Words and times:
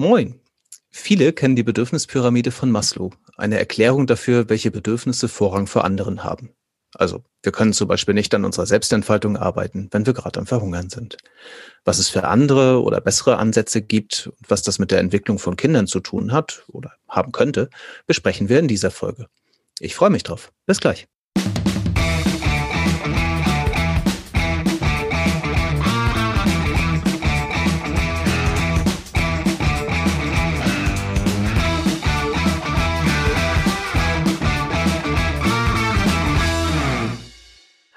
Moin. 0.00 0.38
Viele 0.90 1.32
kennen 1.32 1.56
die 1.56 1.64
Bedürfnispyramide 1.64 2.52
von 2.52 2.70
Maslow, 2.70 3.10
eine 3.36 3.58
Erklärung 3.58 4.06
dafür, 4.06 4.48
welche 4.48 4.70
Bedürfnisse 4.70 5.26
Vorrang 5.26 5.66
vor 5.66 5.84
anderen 5.84 6.22
haben. 6.22 6.50
Also, 6.94 7.24
wir 7.42 7.50
können 7.50 7.72
zum 7.72 7.88
Beispiel 7.88 8.14
nicht 8.14 8.32
an 8.32 8.44
unserer 8.44 8.66
Selbstentfaltung 8.66 9.36
arbeiten, 9.36 9.88
wenn 9.90 10.06
wir 10.06 10.12
gerade 10.12 10.38
am 10.38 10.46
Verhungern 10.46 10.88
sind. 10.88 11.16
Was 11.84 11.98
es 11.98 12.10
für 12.10 12.28
andere 12.28 12.80
oder 12.80 13.00
bessere 13.00 13.38
Ansätze 13.38 13.82
gibt 13.82 14.30
und 14.38 14.48
was 14.48 14.62
das 14.62 14.78
mit 14.78 14.92
der 14.92 15.00
Entwicklung 15.00 15.40
von 15.40 15.56
Kindern 15.56 15.88
zu 15.88 15.98
tun 15.98 16.30
hat 16.30 16.62
oder 16.68 16.92
haben 17.08 17.32
könnte, 17.32 17.68
besprechen 18.06 18.48
wir 18.48 18.60
in 18.60 18.68
dieser 18.68 18.92
Folge. 18.92 19.26
Ich 19.80 19.96
freue 19.96 20.10
mich 20.10 20.22
drauf. 20.22 20.52
Bis 20.64 20.78
gleich. 20.78 21.08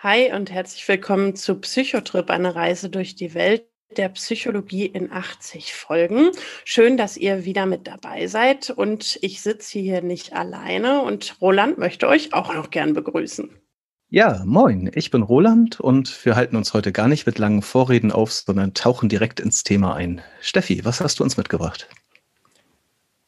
Hi 0.04 0.34
und 0.34 0.50
herzlich 0.50 0.88
willkommen 0.88 1.36
zu 1.36 1.54
Psychotrip, 1.60 2.32
eine 2.32 2.56
Reise 2.56 2.90
durch 2.90 3.14
die 3.14 3.36
Welt 3.36 3.68
der 3.98 4.10
Psychologie 4.10 4.88
in 4.88 5.12
80 5.12 5.76
Folgen. 5.76 6.32
Schön, 6.66 6.98
dass 6.98 7.18
ihr 7.18 7.46
wieder 7.46 7.68
mit 7.68 7.86
dabei 7.86 8.26
seid 8.26 8.72
und 8.72 9.20
ich 9.22 9.44
sitze 9.44 9.78
hier 9.78 10.02
nicht 10.02 10.34
alleine 10.34 11.04
und 11.04 11.38
Roland 11.40 11.78
möchte 11.78 12.08
euch 12.08 12.34
auch 12.34 12.52
noch 12.52 12.72
gern 12.72 12.96
begrüßen. 12.96 13.52
Ja, 14.10 14.42
moin, 14.44 14.90
ich 14.96 15.12
bin 15.12 15.22
Roland 15.22 15.80
und 15.80 16.26
wir 16.26 16.36
halten 16.36 16.56
uns 16.56 16.74
heute 16.74 16.92
gar 16.92 17.08
nicht 17.08 17.28
mit 17.28 17.38
langen 17.38 17.62
Vorreden 17.62 18.12
auf, 18.12 18.32
sondern 18.32 18.74
tauchen 18.74 19.08
direkt 19.08 19.40
ins 19.40 19.64
Thema 19.64 19.94
ein. 19.94 20.24
Steffi, 20.40 20.84
was 20.84 21.00
hast 21.02 21.20
du 21.20 21.24
uns 21.24 21.38
mitgebracht? 21.38 21.88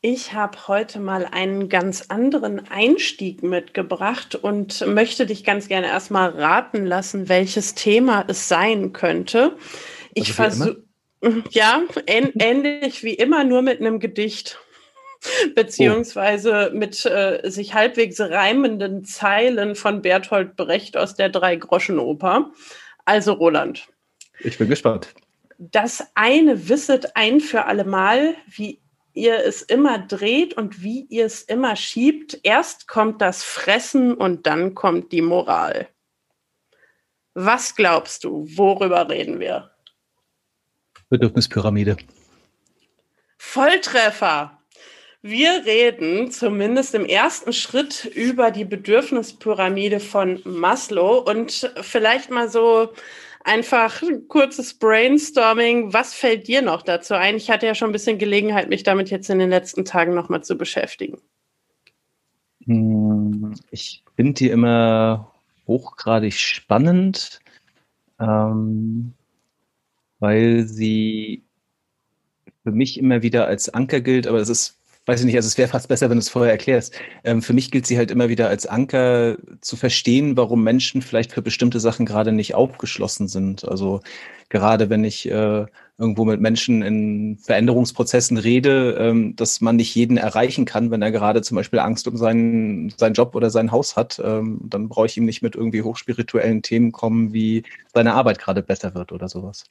Ich 0.05 0.33
habe 0.33 0.67
heute 0.67 0.99
mal 0.99 1.25
einen 1.31 1.69
ganz 1.69 2.07
anderen 2.09 2.69
Einstieg 2.69 3.41
mitgebracht 3.41 4.35
und 4.35 4.85
möchte 4.85 5.25
dich 5.25 5.45
ganz 5.45 5.69
gerne 5.69 5.87
erstmal 5.87 6.31
raten 6.31 6.85
lassen, 6.85 7.29
welches 7.29 7.73
Thema 7.73 8.25
es 8.27 8.49
sein 8.49 8.91
könnte. 8.91 9.55
Ich 10.13 10.37
also 10.37 10.65
versuche, 10.65 10.83
ja, 11.51 11.83
ähnlich 12.05 13.05
wie 13.05 13.13
immer, 13.13 13.45
nur 13.45 13.61
mit 13.61 13.79
einem 13.79 14.01
Gedicht 14.01 14.59
beziehungsweise 15.55 16.71
oh. 16.73 16.77
mit 16.77 17.05
äh, 17.05 17.39
sich 17.49 17.73
halbwegs 17.73 18.19
reimenden 18.19 19.05
Zeilen 19.05 19.73
von 19.73 20.01
Bertolt 20.01 20.57
Brecht 20.57 20.97
aus 20.97 21.15
der 21.15 21.29
Drei-Groschen-Oper. 21.29 22.51
Also 23.05 23.31
Roland. 23.31 23.87
Ich 24.41 24.57
bin 24.57 24.67
gespannt. 24.67 25.13
Das 25.57 26.05
eine 26.13 26.67
wisset 26.67 27.15
ein 27.15 27.39
für 27.39 27.63
allemal, 27.63 28.35
wie 28.47 28.82
ihr 29.13 29.39
es 29.45 29.61
immer 29.61 29.99
dreht 29.99 30.55
und 30.55 30.81
wie 30.81 31.05
ihr 31.09 31.25
es 31.25 31.43
immer 31.43 31.75
schiebt. 31.75 32.39
Erst 32.43 32.87
kommt 32.87 33.21
das 33.21 33.43
Fressen 33.43 34.13
und 34.13 34.45
dann 34.45 34.75
kommt 34.75 35.11
die 35.11 35.21
Moral. 35.21 35.87
Was 37.33 37.75
glaubst 37.75 38.23
du, 38.23 38.45
worüber 38.55 39.09
reden 39.09 39.39
wir? 39.39 39.71
Bedürfnispyramide. 41.09 41.97
Volltreffer. 43.37 44.59
Wir 45.21 45.65
reden 45.65 46.31
zumindest 46.31 46.93
im 46.95 47.05
ersten 47.05 47.53
Schritt 47.53 48.05
über 48.05 48.51
die 48.51 48.65
Bedürfnispyramide 48.65 49.99
von 49.99 50.41
Maslow 50.43 51.19
und 51.19 51.71
vielleicht 51.81 52.29
mal 52.29 52.49
so 52.49 52.93
einfach 53.43 54.01
ein 54.01 54.27
kurzes 54.27 54.73
Brainstorming. 54.73 55.93
Was 55.93 56.13
fällt 56.13 56.47
dir 56.47 56.61
noch 56.61 56.81
dazu 56.81 57.13
ein? 57.13 57.35
Ich 57.35 57.49
hatte 57.49 57.65
ja 57.65 57.75
schon 57.75 57.89
ein 57.89 57.93
bisschen 57.93 58.17
Gelegenheit, 58.17 58.69
mich 58.69 58.83
damit 58.83 59.09
jetzt 59.09 59.29
in 59.29 59.39
den 59.39 59.49
letzten 59.49 59.85
Tagen 59.85 60.13
nochmal 60.13 60.43
zu 60.43 60.57
beschäftigen. 60.57 61.19
Hm, 62.65 63.55
ich 63.71 64.03
finde 64.15 64.33
die 64.33 64.49
immer 64.49 65.31
hochgradig 65.67 66.33
spannend, 66.33 67.39
ähm, 68.19 69.13
weil 70.19 70.63
sie 70.63 71.43
für 72.63 72.71
mich 72.71 72.97
immer 72.97 73.21
wieder 73.21 73.47
als 73.47 73.69
Anker 73.69 74.01
gilt, 74.01 74.27
aber 74.27 74.39
es 74.39 74.49
ist 74.49 74.79
weiß 75.05 75.19
ich 75.19 75.25
nicht, 75.25 75.35
also 75.35 75.47
es 75.47 75.57
wäre 75.57 75.67
fast 75.67 75.87
besser, 75.87 76.09
wenn 76.09 76.17
du 76.17 76.21
es 76.21 76.29
vorher 76.29 76.51
erklärst. 76.51 76.95
Ähm, 77.23 77.41
für 77.41 77.53
mich 77.53 77.71
gilt 77.71 77.85
sie 77.85 77.97
halt 77.97 78.11
immer 78.11 78.29
wieder 78.29 78.47
als 78.47 78.65
Anker 78.65 79.37
zu 79.61 79.75
verstehen, 79.75 80.37
warum 80.37 80.63
Menschen 80.63 81.01
vielleicht 81.01 81.33
für 81.33 81.41
bestimmte 81.41 81.79
Sachen 81.79 82.05
gerade 82.05 82.31
nicht 82.31 82.55
aufgeschlossen 82.55 83.27
sind. 83.27 83.67
Also 83.67 84.01
gerade 84.49 84.89
wenn 84.89 85.03
ich 85.03 85.29
äh, 85.29 85.65
irgendwo 85.97 86.25
mit 86.25 86.39
Menschen 86.39 86.81
in 86.83 87.37
Veränderungsprozessen 87.37 88.37
rede, 88.37 88.95
ähm, 88.97 89.35
dass 89.35 89.61
man 89.61 89.75
nicht 89.75 89.93
jeden 89.93 90.17
erreichen 90.17 90.65
kann, 90.65 90.89
wenn 90.89 91.01
er 91.01 91.11
gerade 91.11 91.41
zum 91.41 91.55
Beispiel 91.55 91.79
Angst 91.79 92.07
um 92.07 92.15
seinen, 92.15 92.89
seinen 92.91 93.13
Job 93.13 93.35
oder 93.35 93.49
sein 93.49 93.71
Haus 93.71 93.97
hat, 93.97 94.21
ähm, 94.23 94.61
dann 94.63 94.89
brauche 94.89 95.07
ich 95.07 95.17
ihm 95.17 95.25
nicht 95.25 95.41
mit 95.41 95.55
irgendwie 95.55 95.81
hochspirituellen 95.81 96.61
Themen 96.61 96.91
kommen, 96.93 97.33
wie 97.33 97.63
seine 97.93 98.13
Arbeit 98.13 98.39
gerade 98.39 98.63
besser 98.63 98.95
wird 98.95 99.11
oder 99.11 99.27
sowas. 99.27 99.65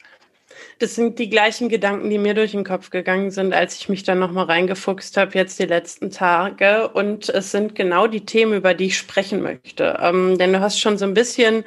Das 0.79 0.95
sind 0.95 1.19
die 1.19 1.29
gleichen 1.29 1.69
Gedanken, 1.69 2.09
die 2.09 2.17
mir 2.17 2.33
durch 2.33 2.51
den 2.51 2.63
Kopf 2.63 2.89
gegangen 2.89 3.31
sind, 3.31 3.53
als 3.53 3.75
ich 3.75 3.89
mich 3.89 4.03
dann 4.03 4.19
nochmal 4.19 4.45
reingefuchst 4.45 5.17
habe, 5.17 5.31
jetzt 5.35 5.59
die 5.59 5.65
letzten 5.65 6.11
Tage. 6.11 6.89
Und 6.89 7.29
es 7.29 7.51
sind 7.51 7.75
genau 7.75 8.07
die 8.07 8.25
Themen, 8.25 8.53
über 8.53 8.73
die 8.73 8.85
ich 8.85 8.97
sprechen 8.97 9.41
möchte. 9.41 9.97
Ähm, 10.01 10.37
denn 10.37 10.53
du 10.53 10.59
hast 10.59 10.79
schon 10.79 10.97
so 10.97 11.05
ein 11.05 11.13
bisschen 11.13 11.63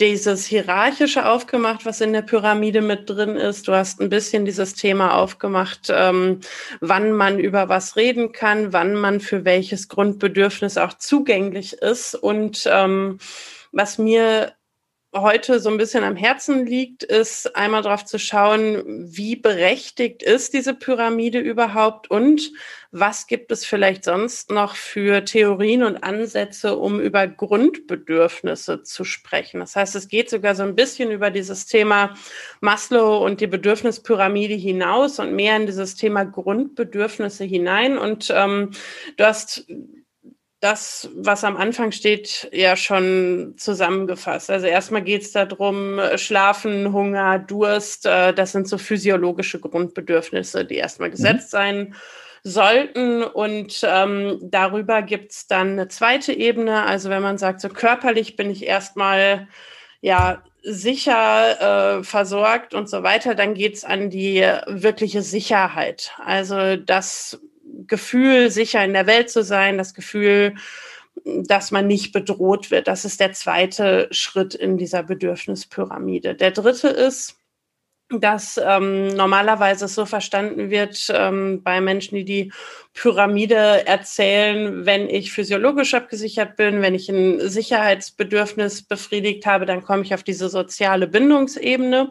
dieses 0.00 0.46
Hierarchische 0.46 1.28
aufgemacht, 1.28 1.84
was 1.84 2.00
in 2.00 2.12
der 2.12 2.22
Pyramide 2.22 2.80
mit 2.80 3.08
drin 3.08 3.36
ist. 3.36 3.68
Du 3.68 3.72
hast 3.72 4.00
ein 4.00 4.08
bisschen 4.08 4.44
dieses 4.46 4.74
Thema 4.74 5.14
aufgemacht, 5.14 5.88
ähm, 5.90 6.40
wann 6.80 7.12
man 7.12 7.38
über 7.38 7.68
was 7.68 7.96
reden 7.96 8.32
kann, 8.32 8.72
wann 8.72 8.94
man 8.94 9.20
für 9.20 9.44
welches 9.44 9.88
Grundbedürfnis 9.88 10.78
auch 10.78 10.94
zugänglich 10.94 11.74
ist. 11.74 12.14
Und 12.14 12.68
ähm, 12.70 13.18
was 13.72 13.98
mir 13.98 14.54
heute 15.14 15.58
so 15.58 15.70
ein 15.70 15.76
bisschen 15.76 16.04
am 16.04 16.14
Herzen 16.14 16.66
liegt, 16.66 17.02
ist 17.02 17.56
einmal 17.56 17.82
darauf 17.82 18.04
zu 18.04 18.18
schauen, 18.18 19.08
wie 19.08 19.34
berechtigt 19.34 20.22
ist 20.22 20.54
diese 20.54 20.74
Pyramide 20.74 21.40
überhaupt 21.40 22.10
und 22.10 22.52
was 22.92 23.26
gibt 23.26 23.50
es 23.50 23.64
vielleicht 23.64 24.04
sonst 24.04 24.50
noch 24.50 24.74
für 24.76 25.24
Theorien 25.24 25.82
und 25.82 26.02
Ansätze, 26.02 26.76
um 26.76 27.00
über 27.00 27.26
Grundbedürfnisse 27.26 28.82
zu 28.82 29.04
sprechen. 29.04 29.60
Das 29.60 29.76
heißt, 29.76 29.94
es 29.96 30.08
geht 30.08 30.30
sogar 30.30 30.54
so 30.54 30.62
ein 30.62 30.74
bisschen 30.74 31.10
über 31.10 31.30
dieses 31.30 31.66
Thema 31.66 32.14
Maslow 32.60 33.24
und 33.24 33.40
die 33.40 33.46
Bedürfnispyramide 33.46 34.54
hinaus 34.54 35.18
und 35.18 35.34
mehr 35.34 35.56
in 35.56 35.66
dieses 35.66 35.96
Thema 35.96 36.24
Grundbedürfnisse 36.24 37.44
hinein. 37.44 37.98
Und 37.98 38.32
ähm, 38.34 38.70
du 39.16 39.24
hast 39.24 39.66
das, 40.60 41.08
was 41.14 41.42
am 41.42 41.56
Anfang 41.56 41.90
steht, 41.90 42.48
ja 42.52 42.76
schon 42.76 43.54
zusammengefasst. 43.56 44.50
Also 44.50 44.66
erstmal 44.66 45.02
geht 45.02 45.22
es 45.22 45.32
darum, 45.32 45.98
Schlafen, 46.16 46.92
Hunger, 46.92 47.38
Durst, 47.38 48.04
äh, 48.04 48.34
das 48.34 48.52
sind 48.52 48.68
so 48.68 48.76
physiologische 48.76 49.58
Grundbedürfnisse, 49.58 50.66
die 50.66 50.76
erstmal 50.76 51.08
mhm. 51.08 51.12
gesetzt 51.12 51.52
mhm. 51.52 51.56
sein 51.56 51.94
sollten. 52.42 53.22
Und 53.22 53.80
ähm, 53.84 54.38
darüber 54.42 55.00
gibt 55.00 55.32
es 55.32 55.46
dann 55.46 55.72
eine 55.72 55.88
zweite 55.88 56.34
Ebene. 56.34 56.82
Also 56.84 57.08
wenn 57.08 57.22
man 57.22 57.38
sagt, 57.38 57.62
so 57.62 57.70
körperlich 57.70 58.36
bin 58.36 58.50
ich 58.50 58.66
erstmal 58.66 59.48
ja 60.02 60.42
sicher 60.62 62.00
äh, 62.00 62.04
versorgt 62.04 62.74
und 62.74 62.88
so 62.90 63.02
weiter, 63.02 63.34
dann 63.34 63.54
geht 63.54 63.76
es 63.76 63.84
an 63.84 64.10
die 64.10 64.46
wirkliche 64.66 65.22
Sicherheit. 65.22 66.12
Also 66.22 66.76
das 66.76 67.40
Gefühl, 67.86 68.50
sicher 68.50 68.84
in 68.84 68.92
der 68.92 69.06
Welt 69.06 69.30
zu 69.30 69.42
sein, 69.42 69.78
das 69.78 69.94
Gefühl, 69.94 70.54
dass 71.24 71.70
man 71.70 71.86
nicht 71.86 72.12
bedroht 72.12 72.70
wird. 72.70 72.88
Das 72.88 73.04
ist 73.04 73.20
der 73.20 73.32
zweite 73.32 74.08
Schritt 74.10 74.54
in 74.54 74.78
dieser 74.78 75.02
Bedürfnispyramide. 75.02 76.34
Der 76.34 76.50
dritte 76.50 76.88
ist, 76.88 77.39
dass 78.18 78.60
ähm, 78.62 79.08
normalerweise 79.08 79.86
so 79.86 80.04
verstanden 80.04 80.70
wird 80.70 81.06
ähm, 81.14 81.62
bei 81.62 81.80
Menschen, 81.80 82.16
die 82.16 82.24
die 82.24 82.52
Pyramide 82.92 83.86
erzählen, 83.86 84.84
wenn 84.84 85.08
ich 85.08 85.32
physiologisch 85.32 85.94
abgesichert 85.94 86.56
bin, 86.56 86.82
wenn 86.82 86.96
ich 86.96 87.08
ein 87.08 87.48
Sicherheitsbedürfnis 87.48 88.82
befriedigt 88.82 89.46
habe, 89.46 89.64
dann 89.64 89.84
komme 89.84 90.02
ich 90.02 90.12
auf 90.12 90.24
diese 90.24 90.48
soziale 90.48 91.06
Bindungsebene. 91.06 92.10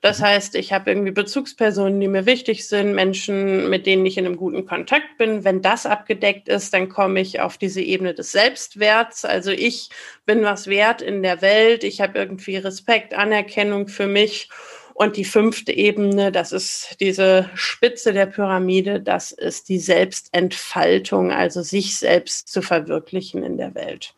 Das 0.00 0.20
mhm. 0.20 0.24
heißt, 0.24 0.54
ich 0.54 0.72
habe 0.72 0.90
irgendwie 0.90 1.10
Bezugspersonen, 1.10 2.00
die 2.00 2.08
mir 2.08 2.24
wichtig 2.24 2.66
sind, 2.66 2.94
Menschen, 2.94 3.68
mit 3.68 3.84
denen 3.84 4.06
ich 4.06 4.16
in 4.16 4.24
einem 4.24 4.36
guten 4.36 4.64
Kontakt 4.64 5.18
bin. 5.18 5.44
Wenn 5.44 5.60
das 5.60 5.84
abgedeckt 5.84 6.48
ist, 6.48 6.72
dann 6.72 6.88
komme 6.88 7.20
ich 7.20 7.40
auf 7.40 7.58
diese 7.58 7.82
Ebene 7.82 8.14
des 8.14 8.32
Selbstwerts. 8.32 9.26
Also 9.26 9.50
ich 9.50 9.90
bin 10.24 10.42
was 10.42 10.68
wert 10.68 11.02
in 11.02 11.22
der 11.22 11.42
Welt, 11.42 11.84
ich 11.84 12.00
habe 12.00 12.18
irgendwie 12.18 12.56
Respekt, 12.56 13.12
Anerkennung 13.12 13.88
für 13.88 14.06
mich. 14.06 14.48
Und 14.94 15.16
die 15.16 15.24
fünfte 15.24 15.72
Ebene, 15.72 16.30
das 16.30 16.52
ist 16.52 16.96
diese 17.00 17.50
Spitze 17.54 18.12
der 18.12 18.26
Pyramide, 18.26 19.00
das 19.00 19.32
ist 19.32 19.68
die 19.68 19.80
Selbstentfaltung, 19.80 21.32
also 21.32 21.62
sich 21.62 21.96
selbst 21.96 22.48
zu 22.48 22.62
verwirklichen 22.62 23.42
in 23.42 23.56
der 23.56 23.74
Welt. 23.74 24.14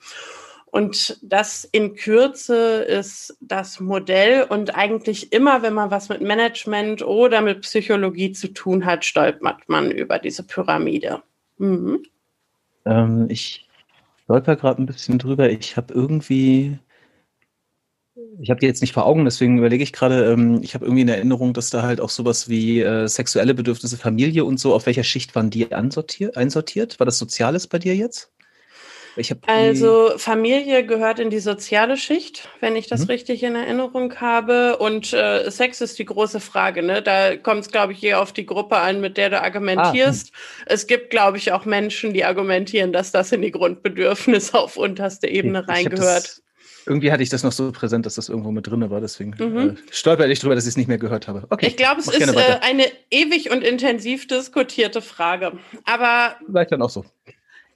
Und 0.66 1.18
das 1.22 1.64
in 1.64 1.94
Kürze 1.94 2.82
ist 2.82 3.38
das 3.40 3.80
Modell. 3.80 4.42
Und 4.42 4.76
eigentlich 4.76 5.32
immer, 5.32 5.62
wenn 5.62 5.72
man 5.72 5.90
was 5.90 6.10
mit 6.10 6.20
Management 6.20 7.00
oder 7.00 7.40
mit 7.40 7.62
Psychologie 7.62 8.32
zu 8.32 8.48
tun 8.48 8.84
hat, 8.84 9.06
stolpert 9.06 9.68
man 9.68 9.90
über 9.90 10.18
diese 10.18 10.42
Pyramide. 10.42 11.22
Mhm. 11.56 12.04
Ähm, 12.84 13.26
ich 13.30 13.66
stolper 14.24 14.56
gerade 14.56 14.82
ein 14.82 14.86
bisschen 14.86 15.18
drüber. 15.18 15.48
Ich 15.48 15.78
habe 15.78 15.94
irgendwie 15.94 16.78
ich 18.40 18.50
habe 18.50 18.60
die 18.60 18.66
jetzt 18.66 18.80
nicht 18.80 18.92
vor 18.92 19.06
Augen, 19.06 19.24
deswegen 19.24 19.58
überlege 19.58 19.82
ich 19.82 19.92
gerade, 19.92 20.32
ähm, 20.32 20.60
ich 20.62 20.74
habe 20.74 20.84
irgendwie 20.84 21.02
in 21.02 21.08
Erinnerung, 21.08 21.52
dass 21.52 21.70
da 21.70 21.82
halt 21.82 22.00
auch 22.00 22.10
sowas 22.10 22.48
wie 22.48 22.80
äh, 22.80 23.06
sexuelle 23.08 23.54
Bedürfnisse, 23.54 23.96
Familie 23.96 24.44
und 24.44 24.60
so, 24.60 24.74
auf 24.74 24.86
welcher 24.86 25.04
Schicht 25.04 25.34
waren 25.34 25.50
die 25.50 25.72
einsortiert? 25.72 26.98
War 26.98 27.04
das 27.04 27.18
Soziales 27.18 27.66
bei 27.66 27.78
dir 27.78 27.94
jetzt? 27.94 28.30
also 29.46 30.12
Familie 30.18 30.84
gehört 30.84 31.18
in 31.18 31.30
die 31.30 31.38
soziale 31.38 31.96
Schicht, 31.96 32.48
wenn 32.60 32.76
ich 32.76 32.86
das 32.86 33.02
mhm. 33.02 33.06
richtig 33.06 33.42
in 33.42 33.54
Erinnerung 33.54 34.14
habe. 34.16 34.76
Und 34.76 35.12
äh, 35.12 35.50
Sex 35.50 35.80
ist 35.80 35.98
die 35.98 36.04
große 36.04 36.40
Frage. 36.40 36.82
Ne? 36.82 37.02
Da 37.02 37.36
kommt 37.36 37.62
es, 37.62 37.70
glaube 37.70 37.94
ich, 37.94 38.04
eher 38.04 38.20
auf 38.20 38.32
die 38.32 38.46
Gruppe 38.46 38.76
an, 38.76 39.00
mit 39.00 39.16
der 39.16 39.30
du 39.30 39.40
argumentierst. 39.40 40.32
Ah, 40.34 40.64
es 40.66 40.86
gibt, 40.86 41.10
glaube 41.10 41.38
ich, 41.38 41.52
auch 41.52 41.64
Menschen, 41.64 42.12
die 42.12 42.24
argumentieren, 42.24 42.92
dass 42.92 43.10
das 43.10 43.32
in 43.32 43.42
die 43.42 43.52
Grundbedürfnisse 43.52 44.58
auf 44.58 44.76
unterste 44.76 45.28
Ebene 45.28 45.62
ich, 45.62 45.68
reingehört. 45.68 46.42
Irgendwie 46.86 47.10
hatte 47.12 47.22
ich 47.22 47.28
das 47.28 47.42
noch 47.42 47.52
so 47.52 47.72
präsent, 47.72 48.06
dass 48.06 48.14
das 48.14 48.28
irgendwo 48.28 48.50
mit 48.50 48.66
drin 48.66 48.88
war. 48.90 49.00
Deswegen 49.00 49.34
mhm. 49.38 49.70
äh, 49.70 49.74
stolper 49.90 50.28
ich 50.28 50.40
drüber, 50.40 50.54
dass 50.54 50.64
ich 50.64 50.70
es 50.70 50.76
nicht 50.76 50.88
mehr 50.88 50.98
gehört 50.98 51.28
habe. 51.28 51.44
Okay, 51.50 51.68
ich 51.68 51.76
glaube, 51.76 52.00
es 52.00 52.08
ist 52.08 52.34
äh, 52.34 52.58
eine 52.60 52.84
ewig 53.10 53.50
und 53.50 53.62
intensiv 53.62 54.26
diskutierte 54.26 55.02
Frage. 55.02 55.52
Aber 55.84 56.36
vielleicht 56.46 56.72
dann 56.72 56.82
auch 56.82 56.90
so. 56.90 57.04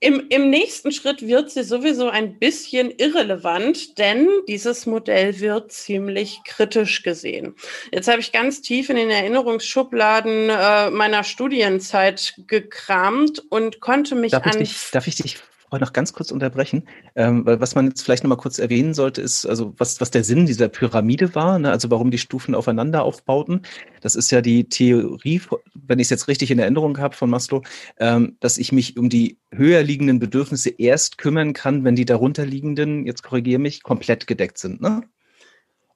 Im, 0.03 0.29
Im 0.31 0.49
nächsten 0.49 0.93
Schritt 0.93 1.21
wird 1.21 1.51
sie 1.51 1.63
sowieso 1.63 2.09
ein 2.09 2.39
bisschen 2.39 2.91
irrelevant, 2.91 3.99
denn 3.99 4.29
dieses 4.49 4.87
Modell 4.87 5.41
wird 5.41 5.73
ziemlich 5.73 6.41
kritisch 6.47 7.03
gesehen. 7.03 7.55
Jetzt 7.93 8.09
habe 8.09 8.21
ich 8.21 8.33
ganz 8.33 8.63
tief 8.63 8.89
in 8.89 8.97
den 8.97 9.11
Erinnerungsschubladen 9.11 10.49
äh, 10.49 10.91
meiner 10.91 11.23
Studienzeit 11.23 12.33
gekramt 12.47 13.43
und 13.51 13.81
konnte 13.81 14.15
mich 14.15 14.33
darf 14.33 14.47
an. 14.47 14.63
Ich 14.63 14.71
dich, 14.71 14.91
darf 14.91 15.07
ich 15.07 15.17
dich 15.17 15.37
noch 15.79 15.93
ganz 15.93 16.13
kurz 16.13 16.33
unterbrechen, 16.33 16.89
ähm, 17.15 17.47
weil 17.47 17.61
was 17.61 17.75
man 17.75 17.87
jetzt 17.87 18.03
vielleicht 18.03 18.25
noch 18.25 18.29
mal 18.29 18.37
kurz 18.37 18.59
erwähnen 18.59 18.95
sollte, 18.95 19.21
ist 19.21 19.47
also 19.47 19.75
was 19.79 20.01
was 20.01 20.11
der 20.11 20.25
Sinn 20.25 20.47
dieser 20.47 20.69
Pyramide 20.69 21.35
war, 21.35 21.59
ne? 21.59 21.71
also 21.71 21.91
warum 21.91 22.11
die 22.11 22.19
Stufen 22.19 22.55
aufeinander 22.55 23.05
aufbauten. 23.05 23.63
Das 24.01 24.17
ist 24.17 24.31
ja 24.33 24.41
die 24.41 24.69
Theorie, 24.69 25.41
wenn 25.75 25.99
ich 25.99 26.07
es 26.07 26.11
jetzt 26.11 26.29
richtig 26.29 26.51
in 26.51 26.59
Erinnerung 26.59 26.99
habe 26.99 27.15
von 27.15 27.31
Maslow, 27.31 27.63
ähm, 27.99 28.37
dass 28.41 28.59
ich 28.59 28.73
mich 28.73 28.97
um 28.97 29.09
die 29.09 29.39
höher 29.53 29.83
liegenden 29.83 30.19
Bedürfnisse 30.19 30.71
erst 30.71 31.19
kümmern 31.19 31.53
kann, 31.53 31.85
wenn 31.85 31.95
die 31.95 32.05
darunterliegenden, 32.05 33.07
jetzt 33.07 33.23
korrigiere 33.23 33.61
mich, 33.61 33.83
komplett 33.83 34.27
gedeckt 34.27 34.59
sind. 34.59 34.81
Ne? 34.81 35.03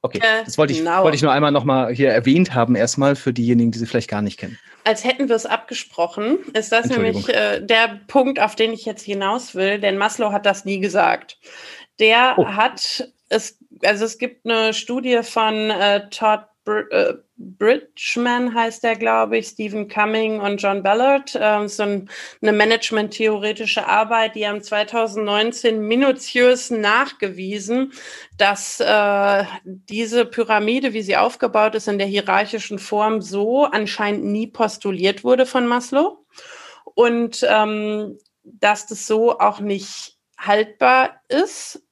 Okay, 0.05 0.21
das 0.45 0.57
wollte 0.57 0.73
ich, 0.73 0.79
genau. 0.79 1.03
wollte 1.03 1.15
ich 1.15 1.21
nur 1.21 1.31
einmal 1.31 1.51
noch 1.51 1.63
mal 1.63 1.93
hier 1.93 2.09
erwähnt 2.11 2.53
haben, 2.53 2.75
erstmal 2.75 3.15
für 3.15 3.33
diejenigen, 3.33 3.71
die 3.71 3.79
sie 3.79 3.85
vielleicht 3.85 4.09
gar 4.09 4.21
nicht 4.21 4.37
kennen. 4.37 4.57
Als 4.83 5.03
hätten 5.03 5.29
wir 5.29 5.35
es 5.35 5.45
abgesprochen, 5.45 6.37
ist 6.53 6.71
das 6.71 6.87
nämlich 6.87 7.27
äh, 7.29 7.59
der 7.59 7.99
Punkt, 8.07 8.39
auf 8.39 8.55
den 8.55 8.71
ich 8.71 8.85
jetzt 8.85 9.03
hinaus 9.03 9.55
will, 9.55 9.79
denn 9.79 9.97
Maslow 9.97 10.31
hat 10.31 10.45
das 10.45 10.63
nie 10.63 10.79
gesagt. 10.79 11.39
Der 11.99 12.35
oh. 12.37 12.45
hat 12.45 13.09
es, 13.29 13.57
also 13.83 14.05
es 14.05 14.17
gibt 14.17 14.45
eine 14.45 14.73
Studie 14.73 15.21
von 15.23 15.71
äh, 15.71 16.09
Todd 16.09 16.41
Br 16.65 16.91
äh, 16.91 17.13
Bridgman 17.37 18.53
heißt 18.55 18.83
der, 18.83 18.95
glaube 18.95 19.37
ich, 19.37 19.47
Stephen 19.47 19.87
Cumming 19.87 20.39
und 20.39 20.57
John 20.57 20.81
Ballard. 20.81 21.37
Ähm, 21.39 21.67
so 21.67 21.83
ein, 21.83 22.09
eine 22.41 22.53
management-theoretische 22.53 23.87
Arbeit, 23.87 24.35
die 24.35 24.47
haben 24.47 24.61
2019 24.61 25.79
minutiös 25.79 26.71
nachgewiesen, 26.71 27.93
dass 28.37 28.79
äh, 28.79 29.43
diese 29.63 30.25
Pyramide, 30.25 30.93
wie 30.93 31.03
sie 31.03 31.17
aufgebaut 31.17 31.75
ist, 31.75 31.87
in 31.87 31.99
der 31.99 32.07
hierarchischen 32.07 32.79
Form 32.79 33.21
so 33.21 33.65
anscheinend 33.65 34.25
nie 34.25 34.47
postuliert 34.47 35.23
wurde 35.23 35.45
von 35.45 35.67
Maslow. 35.67 36.25
Und 36.95 37.45
ähm, 37.47 38.17
dass 38.43 38.87
das 38.87 39.05
so 39.05 39.39
auch 39.39 39.59
nicht 39.59 40.17
haltbar 40.37 41.21
ist, 41.27 41.83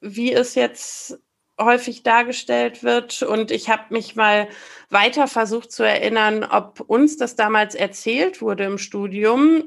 wie 0.00 0.32
es 0.32 0.54
jetzt 0.54 1.18
häufig 1.58 2.02
dargestellt 2.02 2.82
wird. 2.82 3.22
Und 3.22 3.50
ich 3.50 3.68
habe 3.68 3.84
mich 3.90 4.16
mal 4.16 4.48
weiter 4.90 5.26
versucht 5.26 5.72
zu 5.72 5.82
erinnern, 5.82 6.44
ob 6.44 6.80
uns 6.80 7.16
das 7.16 7.36
damals 7.36 7.74
erzählt 7.74 8.40
wurde 8.40 8.64
im 8.64 8.78
Studium, 8.78 9.64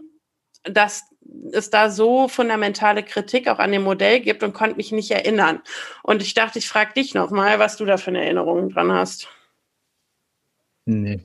dass 0.64 1.04
es 1.52 1.70
da 1.70 1.90
so 1.90 2.28
fundamentale 2.28 3.04
Kritik 3.04 3.48
auch 3.48 3.60
an 3.60 3.72
dem 3.72 3.84
Modell 3.84 4.20
gibt 4.20 4.44
und 4.44 4.54
konnte 4.54 4.76
mich 4.76 4.92
nicht 4.92 5.12
erinnern. 5.12 5.62
Und 6.04 6.22
ich 6.22 6.34
dachte, 6.34 6.60
ich 6.60 6.68
frage 6.68 6.94
dich 6.94 7.14
nochmal, 7.14 7.60
was 7.60 7.78
du 7.78 7.86
da 7.86 7.98
für 7.98 8.10
eine 8.10 8.24
Erinnerung 8.24 8.70
dran 8.70 8.92
hast. 8.92 9.28
Nee. 10.86 11.22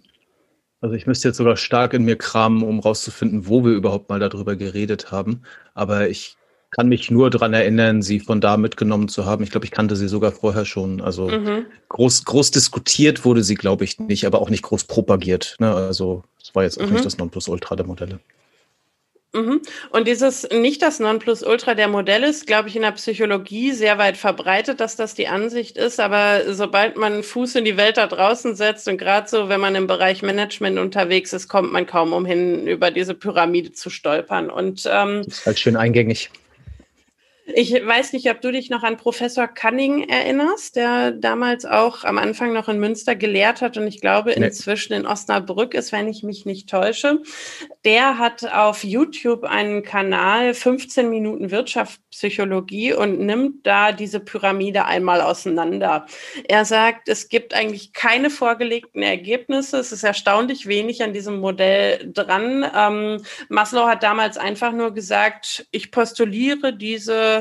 Also 0.80 0.94
ich 0.94 1.06
müsste 1.06 1.28
jetzt 1.28 1.38
sogar 1.38 1.56
stark 1.56 1.94
in 1.94 2.04
mir 2.04 2.16
kramen, 2.16 2.62
um 2.62 2.78
rauszufinden, 2.80 3.48
wo 3.48 3.64
wir 3.64 3.72
überhaupt 3.72 4.08
mal 4.08 4.20
darüber 4.20 4.56
geredet 4.56 5.10
haben. 5.10 5.42
Aber 5.74 6.08
ich 6.08 6.36
kann 6.76 6.88
mich 6.88 7.11
nur 7.11 7.31
daran 7.31 7.55
erinnern, 7.55 8.02
sie 8.02 8.20
von 8.20 8.43
da 8.43 8.58
mitgenommen 8.58 9.08
zu 9.08 9.25
haben. 9.25 9.43
Ich 9.43 9.50
glaube, 9.50 9.64
ich 9.64 9.70
kannte 9.70 9.96
sie 9.96 10.08
sogar 10.08 10.31
vorher 10.31 10.67
schon. 10.67 11.00
Also 11.00 11.28
mhm. 11.28 11.64
groß, 11.88 12.26
groß 12.26 12.50
diskutiert 12.50 13.25
wurde 13.25 13.43
sie, 13.43 13.55
glaube 13.55 13.84
ich, 13.84 13.99
nicht, 13.99 14.26
aber 14.26 14.43
auch 14.43 14.50
nicht 14.50 14.62
groß 14.62 14.84
propagiert. 14.84 15.56
Ne? 15.58 15.73
Also 15.73 16.23
es 16.43 16.55
war 16.55 16.64
jetzt 16.64 16.78
auch 16.78 16.87
mhm. 16.87 16.93
nicht 16.93 17.06
das 17.06 17.17
Nonplusultra 17.17 17.76
der 17.76 17.87
Modelle. 17.87 18.20
Mhm. 19.32 19.62
Und 19.88 20.06
dieses 20.06 20.46
nicht 20.50 20.82
das 20.82 21.00
Nonplusultra 21.00 21.75
der 21.75 21.88
Modelle 21.88 22.28
ist, 22.28 22.46
glaube 22.46 22.69
ich, 22.69 22.76
in 22.76 22.82
der 22.82 22.93
Psychologie 22.93 23.73
sehr 23.73 23.96
weit 23.96 24.19
verbreitet, 24.19 24.78
dass 24.78 24.96
das 24.96 25.14
die 25.14 25.28
Ansicht 25.28 25.78
ist. 25.78 25.99
Aber 25.99 26.43
sobald 26.52 26.99
man 26.99 27.23
Fuß 27.23 27.55
in 27.55 27.64
die 27.64 27.78
Welt 27.78 27.96
da 27.96 28.06
draußen 28.06 28.55
setzt 28.55 28.87
und 28.87 28.99
gerade 28.99 29.26
so, 29.26 29.49
wenn 29.49 29.61
man 29.61 29.76
im 29.76 29.87
Bereich 29.87 30.20
Management 30.20 30.78
unterwegs 30.78 31.32
ist, 31.32 31.49
kommt 31.49 31.73
man 31.73 31.87
kaum 31.87 32.12
umhin, 32.12 32.67
über 32.67 32.90
diese 32.90 33.14
Pyramide 33.14 33.73
zu 33.73 33.88
stolpern. 33.88 34.50
Und 34.50 34.87
ähm, 34.93 35.23
das 35.25 35.38
ist 35.38 35.46
halt 35.46 35.58
schön 35.58 35.76
eingängig. 35.76 36.31
Ich 37.54 37.72
weiß 37.72 38.12
nicht, 38.12 38.28
ob 38.28 38.40
du 38.40 38.50
dich 38.50 38.70
noch 38.70 38.82
an 38.82 38.96
Professor 38.96 39.46
Cunning 39.46 40.08
erinnerst, 40.08 40.75
der 40.75 41.12
damals 41.12 41.64
auch 41.64 42.02
am 42.02 42.19
Anfang 42.19 42.52
noch 42.52 42.69
in 42.69 42.81
Münster 42.81 43.14
gelehrt 43.14 43.60
hat 43.60 43.76
und 43.76 43.87
ich 43.87 44.00
glaube 44.00 44.32
inzwischen 44.32 44.94
in 44.94 45.06
Osnabrück 45.06 45.75
ist, 45.75 45.93
wenn 45.93 46.08
ich 46.08 46.25
mich 46.25 46.44
nicht 46.44 46.69
täusche. 46.69 47.20
Der 47.84 48.19
hat 48.19 48.52
auf 48.52 48.82
YouTube 48.82 49.44
einen 49.44 49.84
Kanal 49.84 50.54
15 50.54 51.08
Minuten 51.08 51.52
Wirtschaftspsychologie 51.52 52.94
und 52.94 53.20
nimmt 53.20 53.64
da 53.64 53.92
diese 53.92 54.19
Pyramide 54.19 54.87
einmal 54.87 55.20
auseinander. 55.20 56.06
Er 56.49 56.64
sagt, 56.64 57.08
es 57.08 57.28
gibt 57.28 57.54
eigentlich 57.54 57.92
keine 57.92 58.31
vorgelegten 58.31 59.04
Ergebnisse. 59.04 59.78
Es 59.78 59.92
ist 59.92 60.02
erstaunlich 60.02 60.66
wenig 60.66 61.04
an 61.04 61.12
diesem 61.12 61.38
Modell 61.38 62.10
dran. 62.12 62.69
Ähm, 62.76 63.22
Maslow 63.49 63.87
hat 63.87 64.02
damals 64.02 64.37
einfach 64.37 64.73
nur 64.73 64.92
gesagt, 64.92 65.68
ich 65.71 65.92
postuliere 65.92 66.73
diese 66.73 67.36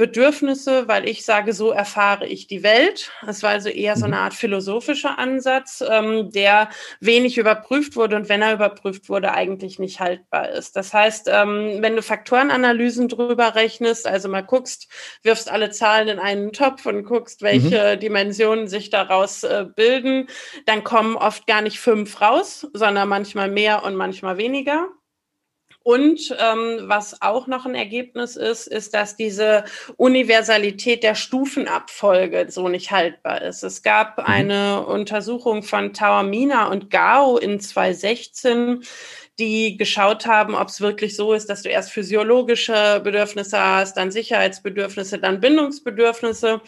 Bedürfnisse, 0.00 0.88
weil 0.88 1.06
ich 1.06 1.26
sage, 1.26 1.52
so 1.52 1.72
erfahre 1.72 2.26
ich 2.26 2.46
die 2.46 2.62
Welt. 2.62 3.12
Es 3.26 3.42
war 3.42 3.50
also 3.50 3.68
eher 3.68 3.96
so 3.96 4.06
eine 4.06 4.16
mhm. 4.16 4.22
Art 4.22 4.32
philosophischer 4.32 5.18
Ansatz, 5.18 5.84
ähm, 5.86 6.30
der 6.30 6.70
wenig 7.00 7.36
überprüft 7.36 7.96
wurde 7.96 8.16
und 8.16 8.30
wenn 8.30 8.40
er 8.40 8.54
überprüft 8.54 9.10
wurde, 9.10 9.34
eigentlich 9.34 9.78
nicht 9.78 10.00
haltbar 10.00 10.48
ist. 10.48 10.74
Das 10.74 10.94
heißt, 10.94 11.28
ähm, 11.30 11.80
wenn 11.80 11.96
du 11.96 12.02
Faktorenanalysen 12.02 13.08
drüber 13.08 13.54
rechnest, 13.54 14.06
also 14.06 14.30
mal 14.30 14.40
guckst, 14.40 14.88
wirfst 15.22 15.50
alle 15.50 15.68
Zahlen 15.68 16.08
in 16.08 16.18
einen 16.18 16.54
Topf 16.54 16.86
und 16.86 17.04
guckst, 17.04 17.42
welche 17.42 17.96
mhm. 17.96 18.00
Dimensionen 18.00 18.68
sich 18.68 18.88
daraus 18.88 19.42
äh, 19.42 19.66
bilden, 19.76 20.28
dann 20.64 20.82
kommen 20.82 21.16
oft 21.16 21.46
gar 21.46 21.60
nicht 21.60 21.78
fünf 21.78 22.22
raus, 22.22 22.66
sondern 22.72 23.06
manchmal 23.06 23.50
mehr 23.50 23.84
und 23.84 23.96
manchmal 23.96 24.38
weniger. 24.38 24.88
Und 25.82 26.36
ähm, 26.38 26.80
was 26.82 27.22
auch 27.22 27.46
noch 27.46 27.64
ein 27.64 27.74
Ergebnis 27.74 28.36
ist, 28.36 28.66
ist, 28.66 28.92
dass 28.92 29.16
diese 29.16 29.64
Universalität 29.96 31.02
der 31.02 31.14
Stufenabfolge 31.14 32.46
so 32.50 32.68
nicht 32.68 32.90
haltbar 32.90 33.40
ist. 33.40 33.62
Es 33.62 33.82
gab 33.82 34.18
mhm. 34.18 34.24
eine 34.24 34.86
Untersuchung 34.86 35.62
von 35.62 35.94
Taormina 35.94 36.68
und 36.68 36.90
Gao 36.90 37.38
in 37.38 37.60
2016, 37.60 38.84
die 39.40 39.78
geschaut 39.78 40.26
haben, 40.26 40.54
ob 40.54 40.68
es 40.68 40.80
wirklich 40.80 41.16
so 41.16 41.32
ist, 41.32 41.48
dass 41.48 41.62
du 41.62 41.70
erst 41.70 41.90
physiologische 41.90 43.00
Bedürfnisse 43.02 43.58
hast, 43.58 43.96
dann 43.96 44.12
Sicherheitsbedürfnisse, 44.12 45.18
dann 45.18 45.40
Bindungsbedürfnisse. 45.40 46.60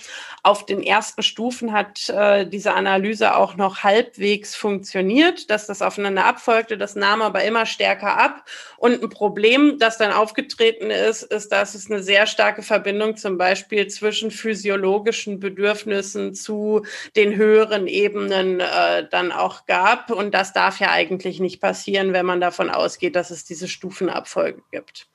Auf 0.43 0.65
den 0.65 0.83
ersten 0.83 1.23
Stufen 1.23 1.73
hat 1.73 2.09
äh, 2.09 2.47
diese 2.47 2.73
Analyse 2.73 3.37
auch 3.37 3.57
noch 3.57 3.85
halbwegs 3.85 4.57
funktioniert, 4.57 5.51
dass 5.51 5.67
das 5.67 5.83
aufeinander 5.83 6.25
abfolgte. 6.25 6.79
Das 6.79 6.97
nahm 6.97 7.21
aber 7.21 7.45
immer 7.45 7.67
stärker 7.67 8.17
ab. 8.17 8.45
Und 8.79 9.03
ein 9.03 9.11
Problem, 9.11 9.79
das 9.79 9.99
dann 9.99 10.11
aufgetreten 10.11 10.91
ist, 10.91 11.23
ist, 11.23 11.53
dass 11.53 11.75
es 11.75 11.91
eine 11.91 12.03
sehr 12.03 12.27
starke 12.27 12.63
Verbindung 12.63 13.17
zum 13.17 13.37
Beispiel 13.37 13.87
zwischen 13.89 14.31
physiologischen 14.31 15.39
Bedürfnissen 15.39 16.35
zu 16.35 16.85
den 17.17 17.37
höheren 17.37 17.87
Ebenen 17.87 18.61
äh, 18.61 19.07
dann 19.11 19.31
auch 19.31 19.67
gab. 19.67 20.11
Und 20.11 20.33
das 20.33 20.53
darf 20.55 20.81
ja 20.81 20.91
eigentlich 20.91 21.39
nicht 21.39 21.61
passieren, 21.61 22.15
wenn 22.15 22.27
man 22.27 22.41
davon 22.41 22.62
davon 22.63 22.71
ausgeht, 22.71 23.17
dass 23.17 23.31
es 23.31 23.45
diese 23.45 23.69
Stufenabfolge 23.69 24.63
gibt. 24.71 25.09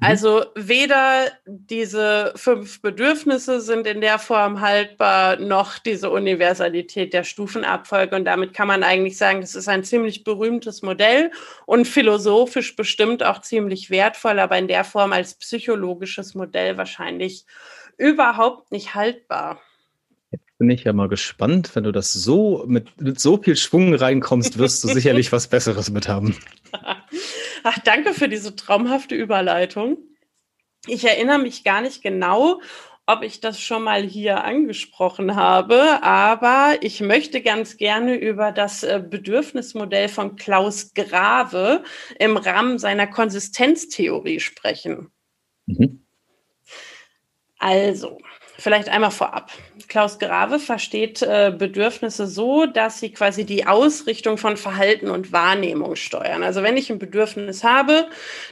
Mhm. 0.00 0.06
Also 0.06 0.44
weder 0.54 1.30
diese 1.46 2.32
fünf 2.36 2.82
Bedürfnisse 2.82 3.60
sind 3.60 3.86
in 3.86 4.00
der 4.00 4.18
Form 4.18 4.60
haltbar, 4.60 5.36
noch 5.36 5.78
diese 5.78 6.10
Universalität 6.10 7.12
der 7.12 7.24
Stufenabfolge. 7.24 8.16
Und 8.16 8.24
damit 8.24 8.54
kann 8.54 8.68
man 8.68 8.82
eigentlich 8.82 9.16
sagen, 9.16 9.40
das 9.40 9.54
ist 9.54 9.68
ein 9.68 9.84
ziemlich 9.84 10.24
berühmtes 10.24 10.82
Modell 10.82 11.30
und 11.66 11.86
philosophisch 11.86 12.76
bestimmt 12.76 13.22
auch 13.22 13.40
ziemlich 13.40 13.90
wertvoll, 13.90 14.38
aber 14.38 14.58
in 14.58 14.68
der 14.68 14.84
Form 14.84 15.12
als 15.12 15.34
psychologisches 15.34 16.34
Modell 16.34 16.76
wahrscheinlich 16.76 17.44
überhaupt 17.96 18.72
nicht 18.72 18.94
haltbar. 18.94 19.60
Bin 20.62 20.70
ich 20.70 20.84
ja 20.84 20.92
mal 20.92 21.08
gespannt, 21.08 21.74
wenn 21.74 21.82
du 21.82 21.90
das 21.90 22.12
so 22.12 22.62
mit, 22.68 23.00
mit 23.00 23.18
so 23.18 23.36
viel 23.36 23.56
Schwung 23.56 23.96
reinkommst, 23.96 24.58
wirst 24.58 24.84
du 24.84 24.88
sicherlich 24.88 25.32
was 25.32 25.48
Besseres 25.48 25.90
mit 25.90 26.06
haben. 26.06 26.36
Ach, 27.64 27.78
danke 27.80 28.14
für 28.14 28.28
diese 28.28 28.54
traumhafte 28.54 29.16
Überleitung. 29.16 29.98
Ich 30.86 31.04
erinnere 31.04 31.40
mich 31.40 31.64
gar 31.64 31.80
nicht 31.80 32.00
genau, 32.00 32.60
ob 33.06 33.24
ich 33.24 33.40
das 33.40 33.60
schon 33.60 33.82
mal 33.82 34.04
hier 34.04 34.44
angesprochen 34.44 35.34
habe, 35.34 36.00
aber 36.04 36.76
ich 36.80 37.00
möchte 37.00 37.42
ganz 37.42 37.76
gerne 37.76 38.14
über 38.14 38.52
das 38.52 38.84
äh, 38.84 39.02
Bedürfnismodell 39.04 40.08
von 40.08 40.36
Klaus 40.36 40.94
Grave 40.94 41.82
im 42.20 42.36
Rahmen 42.36 42.78
seiner 42.78 43.08
Konsistenztheorie 43.08 44.38
sprechen. 44.38 45.10
Mhm. 45.66 46.06
Also, 47.58 48.18
vielleicht 48.58 48.88
einmal 48.88 49.10
vorab. 49.10 49.50
Klaus 49.88 50.18
Grave 50.18 50.58
versteht 50.58 51.22
äh, 51.22 51.52
Bedürfnisse 51.56 52.26
so, 52.26 52.66
dass 52.66 53.00
sie 53.00 53.12
quasi 53.12 53.44
die 53.44 53.66
Ausrichtung 53.66 54.38
von 54.38 54.56
Verhalten 54.56 55.10
und 55.10 55.32
Wahrnehmung 55.32 55.96
steuern. 55.96 56.42
Also 56.42 56.62
wenn 56.62 56.76
ich 56.76 56.90
ein 56.90 56.98
Bedürfnis 56.98 57.64
habe, 57.64 58.06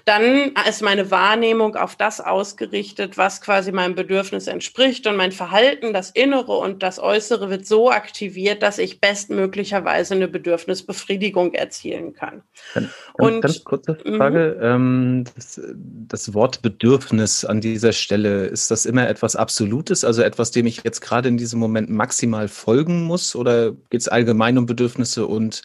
dann 0.05 0.53
ist 0.69 0.83
meine 0.83 1.11
Wahrnehmung 1.11 1.77
auf 1.77 1.97
das 1.97 2.21
ausgerichtet, 2.21 3.17
was 3.19 3.41
quasi 3.41 3.73
meinem 3.73 3.95
Bedürfnis 3.95 4.47
entspricht 4.47 5.07
und 5.07 5.17
mein 5.17 5.33
Verhalten, 5.33 5.93
das 5.93 6.11
Innere 6.11 6.53
und 6.53 6.83
das 6.83 6.99
Äußere 6.99 7.51
wird 7.51 7.67
so 7.67 7.91
aktiviert, 7.91 8.63
dass 8.63 8.79
ich 8.79 9.01
bestmöglicherweise 9.01 10.15
eine 10.15 10.29
Bedürfnisbefriedigung 10.29 11.55
erzielen 11.55 12.13
kann. 12.15 12.43
Ganz, 12.75 12.89
und 13.15 13.41
ganz 13.41 13.65
kurze 13.65 13.99
mhm. 14.05 14.17
Frage: 14.17 14.59
ähm, 14.63 15.25
das, 15.37 15.61
das 16.09 16.35
Wort 16.35 16.63
Bedürfnis 16.63 17.45
an 17.45 17.61
dieser 17.61 17.93
Stelle 17.93 18.47
ist 18.47 18.71
das 18.71 18.87
immer 18.87 19.09
etwas 19.09 19.37
Absolutes, 19.37 19.90
also 20.05 20.23
etwas, 20.23 20.51
dem 20.51 20.67
ich 20.67 20.83
jetzt 20.85 21.01
gerade 21.01 21.29
in 21.29 21.37
diesem 21.37 21.59
Moment 21.59 21.91
maximal 21.91 22.49
folgen 22.49 23.03
muss? 23.03 23.35
Oder 23.37 23.73
geht 23.91 24.01
es 24.01 24.09
allgemein 24.09 24.59
um 24.59 24.67
Bedürfnisse 24.67 25.27
und 25.27 25.63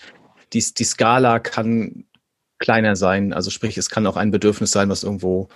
die, 0.53 0.63
die 0.77 0.83
Skala 0.83 1.39
kann 1.39 2.05
kleiner 2.59 2.95
sein? 2.95 3.33
Also 3.33 3.49
sprich, 3.49 3.77
es 3.77 3.89
kann 3.89 4.07
auch 4.07 4.17
ein 4.17 4.31
Bedürfnis 4.31 4.71
sein, 4.71 4.89
was 4.89 5.03
irgendwo 5.03 5.49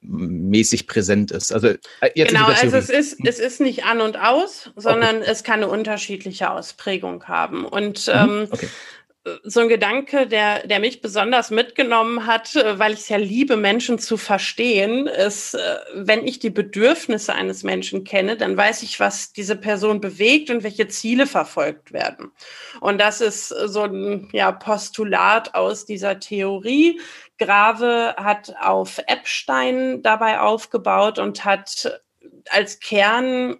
mäßig 0.00 0.88
präsent 0.88 1.30
ist. 1.30 1.52
Also 1.52 1.68
äh, 2.00 2.10
genau, 2.14 2.46
also 2.46 2.76
es 2.76 2.90
ist 2.90 3.18
es 3.24 3.38
ist 3.38 3.60
nicht 3.60 3.84
an 3.84 4.00
und 4.00 4.18
aus, 4.18 4.70
sondern 4.74 5.18
okay. 5.18 5.26
es 5.28 5.44
kann 5.44 5.62
eine 5.62 5.68
unterschiedliche 5.68 6.50
Ausprägung 6.50 7.24
haben. 7.24 7.64
Und 7.64 8.08
mhm. 8.08 8.12
ähm, 8.12 8.48
okay 8.50 8.68
so 9.44 9.60
ein 9.60 9.68
Gedanke, 9.68 10.26
der, 10.26 10.66
der 10.66 10.80
mich 10.80 11.00
besonders 11.00 11.50
mitgenommen 11.50 12.26
hat, 12.26 12.56
äh, 12.56 12.78
weil 12.78 12.92
ich 12.92 13.00
es 13.00 13.08
ja 13.08 13.18
liebe, 13.18 13.56
Menschen 13.56 13.98
zu 13.98 14.16
verstehen, 14.16 15.06
ist, 15.06 15.54
äh, 15.54 15.76
wenn 15.94 16.26
ich 16.26 16.40
die 16.40 16.50
Bedürfnisse 16.50 17.32
eines 17.32 17.62
Menschen 17.62 18.02
kenne, 18.02 18.36
dann 18.36 18.56
weiß 18.56 18.82
ich, 18.82 18.98
was 18.98 19.32
diese 19.32 19.56
Person 19.56 20.00
bewegt 20.00 20.50
und 20.50 20.64
welche 20.64 20.88
Ziele 20.88 21.26
verfolgt 21.26 21.92
werden. 21.92 22.32
Und 22.80 23.00
das 23.00 23.20
ist 23.20 23.48
so 23.48 23.82
ein 23.82 24.28
ja, 24.32 24.50
Postulat 24.50 25.54
aus 25.54 25.86
dieser 25.86 26.18
Theorie. 26.18 27.00
Grave 27.38 28.16
hat 28.18 28.54
auf 28.60 28.98
Epstein 29.06 30.02
dabei 30.02 30.40
aufgebaut 30.40 31.18
und 31.18 31.44
hat 31.44 32.02
als 32.50 32.80
Kern 32.80 33.58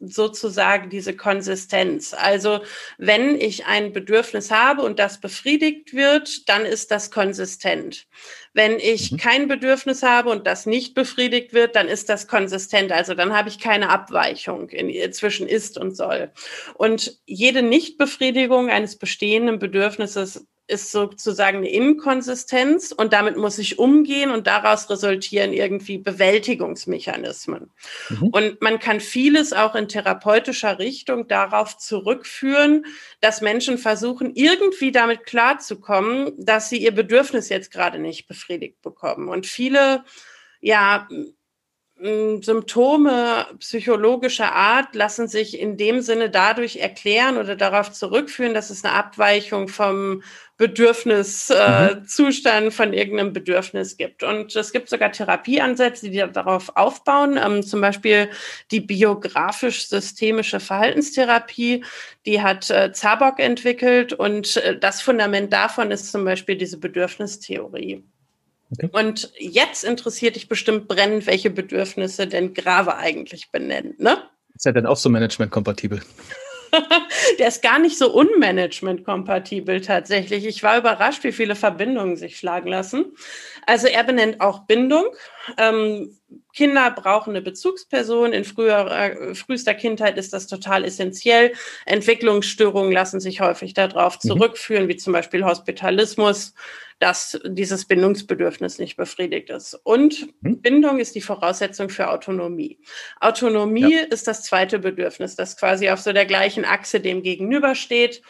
sozusagen 0.00 0.88
diese 0.88 1.14
Konsistenz. 1.14 2.14
Also 2.14 2.60
wenn 2.98 3.38
ich 3.38 3.66
ein 3.66 3.92
Bedürfnis 3.92 4.50
habe 4.50 4.82
und 4.82 4.98
das 4.98 5.20
befriedigt 5.20 5.94
wird, 5.94 6.48
dann 6.48 6.64
ist 6.64 6.90
das 6.90 7.10
konsistent. 7.10 8.06
Wenn 8.52 8.78
ich 8.80 9.12
mhm. 9.12 9.16
kein 9.18 9.48
Bedürfnis 9.48 10.02
habe 10.02 10.30
und 10.30 10.46
das 10.46 10.66
nicht 10.66 10.94
befriedigt 10.94 11.52
wird, 11.52 11.76
dann 11.76 11.86
ist 11.86 12.08
das 12.08 12.26
konsistent. 12.26 12.92
Also 12.92 13.14
dann 13.14 13.36
habe 13.36 13.48
ich 13.48 13.58
keine 13.58 13.90
Abweichung 13.90 14.70
in, 14.70 15.12
zwischen 15.12 15.46
ist 15.46 15.78
und 15.78 15.94
soll. 15.94 16.32
Und 16.74 17.20
jede 17.26 17.62
Nichtbefriedigung 17.62 18.70
eines 18.70 18.96
bestehenden 18.96 19.58
Bedürfnisses 19.58 20.46
ist 20.70 20.92
sozusagen 20.92 21.58
eine 21.58 21.70
Inkonsistenz 21.70 22.92
und 22.92 23.12
damit 23.12 23.36
muss 23.36 23.58
ich 23.58 23.78
umgehen 23.78 24.30
und 24.30 24.46
daraus 24.46 24.88
resultieren 24.88 25.52
irgendwie 25.52 25.98
Bewältigungsmechanismen. 25.98 27.70
Mhm. 28.08 28.28
Und 28.28 28.62
man 28.62 28.78
kann 28.78 29.00
vieles 29.00 29.52
auch 29.52 29.74
in 29.74 29.88
therapeutischer 29.88 30.78
Richtung 30.78 31.28
darauf 31.28 31.76
zurückführen, 31.76 32.86
dass 33.20 33.40
Menschen 33.40 33.78
versuchen, 33.78 34.32
irgendwie 34.34 34.92
damit 34.92 35.26
klarzukommen, 35.26 36.32
dass 36.38 36.68
sie 36.68 36.78
ihr 36.78 36.92
Bedürfnis 36.92 37.48
jetzt 37.48 37.72
gerade 37.72 37.98
nicht 37.98 38.28
befriedigt 38.28 38.80
bekommen. 38.80 39.28
Und 39.28 39.46
viele, 39.46 40.04
ja, 40.60 41.08
Symptome 42.02 43.46
psychologischer 43.58 44.52
Art 44.52 44.94
lassen 44.94 45.28
sich 45.28 45.60
in 45.60 45.76
dem 45.76 46.00
Sinne 46.00 46.30
dadurch 46.30 46.76
erklären 46.76 47.36
oder 47.36 47.56
darauf 47.56 47.92
zurückführen, 47.92 48.54
dass 48.54 48.70
es 48.70 48.84
eine 48.84 48.94
Abweichung 48.94 49.68
vom 49.68 50.22
Bedürfniszustand 50.56 52.46
äh, 52.46 52.64
mhm. 52.64 52.70
von 52.70 52.94
irgendeinem 52.94 53.34
Bedürfnis 53.34 53.98
gibt. 53.98 54.22
Und 54.22 54.56
es 54.56 54.72
gibt 54.72 54.88
sogar 54.88 55.12
Therapieansätze, 55.12 56.08
die 56.08 56.24
darauf 56.32 56.74
aufbauen, 56.74 57.38
ähm, 57.42 57.62
zum 57.62 57.82
Beispiel 57.82 58.30
die 58.70 58.80
biografisch-systemische 58.80 60.60
Verhaltenstherapie, 60.60 61.84
die 62.24 62.40
hat 62.40 62.70
äh, 62.70 62.92
Zabok 62.92 63.40
entwickelt 63.40 64.14
und 64.14 64.56
äh, 64.58 64.78
das 64.78 65.02
Fundament 65.02 65.52
davon 65.52 65.90
ist 65.90 66.12
zum 66.12 66.24
Beispiel 66.24 66.56
diese 66.56 66.78
Bedürfnistheorie. 66.78 68.04
Okay. 68.72 68.88
Und 68.92 69.32
jetzt 69.38 69.84
interessiert 69.84 70.36
dich 70.36 70.48
bestimmt 70.48 70.86
brennend, 70.86 71.26
welche 71.26 71.50
Bedürfnisse 71.50 72.26
denn 72.26 72.54
Grave 72.54 72.96
eigentlich 72.96 73.50
benennt, 73.50 73.98
ne? 73.98 74.22
Ist 74.54 74.66
er 74.66 74.72
denn 74.72 74.86
auch 74.86 74.96
so 74.96 75.08
management-kompatibel? 75.08 76.00
Der 77.38 77.48
ist 77.48 77.62
gar 77.62 77.78
nicht 77.78 77.98
so 77.98 78.12
unmanagement-kompatibel 78.12 79.80
tatsächlich. 79.80 80.46
Ich 80.46 80.62
war 80.62 80.78
überrascht, 80.78 81.24
wie 81.24 81.32
viele 81.32 81.56
Verbindungen 81.56 82.16
sich 82.16 82.36
schlagen 82.36 82.68
lassen. 82.68 83.06
Also 83.70 83.86
er 83.86 84.02
benennt 84.02 84.40
auch 84.40 84.66
Bindung. 84.66 85.04
Ähm, 85.56 86.18
Kinder 86.52 86.90
brauchen 86.90 87.30
eine 87.30 87.40
Bezugsperson. 87.40 88.32
In 88.32 88.42
früher, 88.42 88.90
äh, 88.90 89.34
frühester 89.36 89.74
Kindheit 89.74 90.18
ist 90.18 90.32
das 90.32 90.48
total 90.48 90.82
essentiell. 90.84 91.52
Entwicklungsstörungen 91.86 92.90
lassen 92.90 93.20
sich 93.20 93.40
häufig 93.40 93.72
darauf 93.72 94.16
mhm. 94.16 94.28
zurückführen, 94.28 94.84
mhm. 94.86 94.88
wie 94.88 94.96
zum 94.96 95.12
Beispiel 95.12 95.44
Hospitalismus, 95.44 96.52
dass 96.98 97.40
dieses 97.46 97.84
Bindungsbedürfnis 97.84 98.80
nicht 98.80 98.96
befriedigt 98.96 99.50
ist. 99.50 99.74
Und 99.84 100.26
mhm. 100.40 100.60
Bindung 100.60 100.98
ist 100.98 101.14
die 101.14 101.20
Voraussetzung 101.20 101.90
für 101.90 102.10
Autonomie. 102.10 102.80
Autonomie 103.20 103.94
ja. 103.94 104.06
ist 104.10 104.26
das 104.26 104.42
zweite 104.42 104.80
Bedürfnis, 104.80 105.36
das 105.36 105.56
quasi 105.56 105.90
auf 105.90 106.00
so 106.00 106.12
der 106.12 106.26
gleichen 106.26 106.64
Achse 106.64 106.98
dem 106.98 107.22
gegenübersteht. 107.22 108.20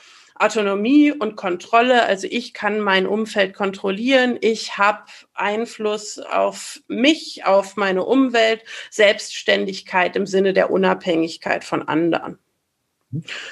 Autonomie 0.40 1.12
und 1.12 1.36
Kontrolle, 1.36 2.04
also 2.06 2.26
ich 2.30 2.54
kann 2.54 2.80
mein 2.80 3.06
Umfeld 3.06 3.52
kontrollieren, 3.52 4.38
ich 4.40 4.78
habe 4.78 5.04
Einfluss 5.34 6.18
auf 6.18 6.80
mich, 6.88 7.44
auf 7.44 7.76
meine 7.76 8.04
Umwelt, 8.04 8.62
Selbstständigkeit 8.90 10.16
im 10.16 10.26
Sinne 10.26 10.54
der 10.54 10.70
Unabhängigkeit 10.70 11.62
von 11.62 11.86
anderen. 11.86 12.38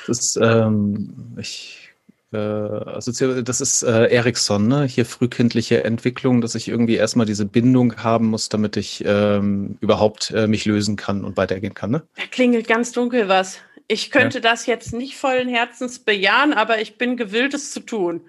Das 0.07 0.39
ähm, 0.41 1.37
ich, 1.39 1.88
also 2.37 3.41
das 3.41 3.61
ist 3.61 3.83
äh, 3.83 4.07
Ericsson, 4.09 4.69
ne? 4.69 4.85
hier 4.85 5.07
frühkindliche 5.07 5.85
Entwicklung, 5.85 6.41
dass 6.43 6.55
ich 6.55 6.69
irgendwie 6.69 6.97
erstmal 6.97 7.25
diese 7.25 7.47
Bindung 7.47 7.97
haben 7.97 8.27
muss, 8.27 8.51
damit 8.51 8.77
ich 8.77 9.03
ähm, 9.07 9.79
überhaupt 9.81 10.31
äh, 10.33 10.47
mich 10.47 10.67
lösen 10.67 10.97
kann 10.97 11.25
und 11.25 11.37
weitergehen 11.39 11.75
kann. 11.75 11.91
Ne? 11.91 12.03
Da 12.17 12.25
klingelt 12.31 12.69
ganz 12.69 12.93
dunkel 12.93 13.29
was. 13.29 13.61
Ich 13.87 14.11
könnte 14.11 14.39
ja. 14.39 14.43
das 14.43 14.67
jetzt 14.67 14.93
nicht 14.93 15.17
vollen 15.17 15.49
Herzens 15.49 16.01
bejahen, 16.01 16.53
aber 16.53 16.81
ich 16.81 16.99
bin 16.99 17.17
gewillt, 17.17 17.55
es 17.55 17.71
zu 17.71 17.81
tun. 17.81 18.21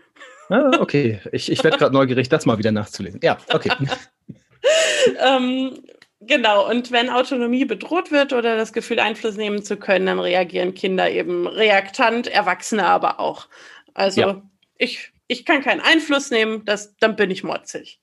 Ah, 0.50 0.72
okay, 0.80 1.20
ich, 1.34 1.52
ich 1.52 1.64
werde 1.64 1.78
gerade 1.78 1.94
neugierig, 1.94 2.30
das 2.30 2.46
mal 2.46 2.58
wieder 2.58 2.72
nachzulesen. 2.72 3.20
Ja, 3.22 3.38
okay. 3.54 3.70
ähm, 5.26 5.78
genau, 6.22 6.70
und 6.70 6.92
wenn 6.92 7.10
Autonomie 7.10 7.66
bedroht 7.66 8.12
wird 8.12 8.34
oder 8.34 8.56
das 8.56 8.74
Gefühl, 8.74 9.00
Einfluss 9.00 9.36
nehmen 9.36 9.64
zu 9.64 9.78
können, 9.78 10.08
dann 10.08 10.20
reagieren 10.20 10.74
Kinder 10.74 11.10
eben 11.12 11.48
reaktant, 11.48 12.28
Erwachsene 12.28 12.86
aber 12.86 13.20
auch. 13.20 13.48
Also 14.00 14.22
ja. 14.22 14.42
ich, 14.78 15.12
ich 15.28 15.46
kann 15.46 15.62
keinen 15.62 15.82
Einfluss 15.82 16.32
nehmen, 16.32 16.64
das, 16.64 16.96
dann 16.98 17.18
bin 17.18 17.30
ich 17.32 17.44
motzig. 17.44 18.00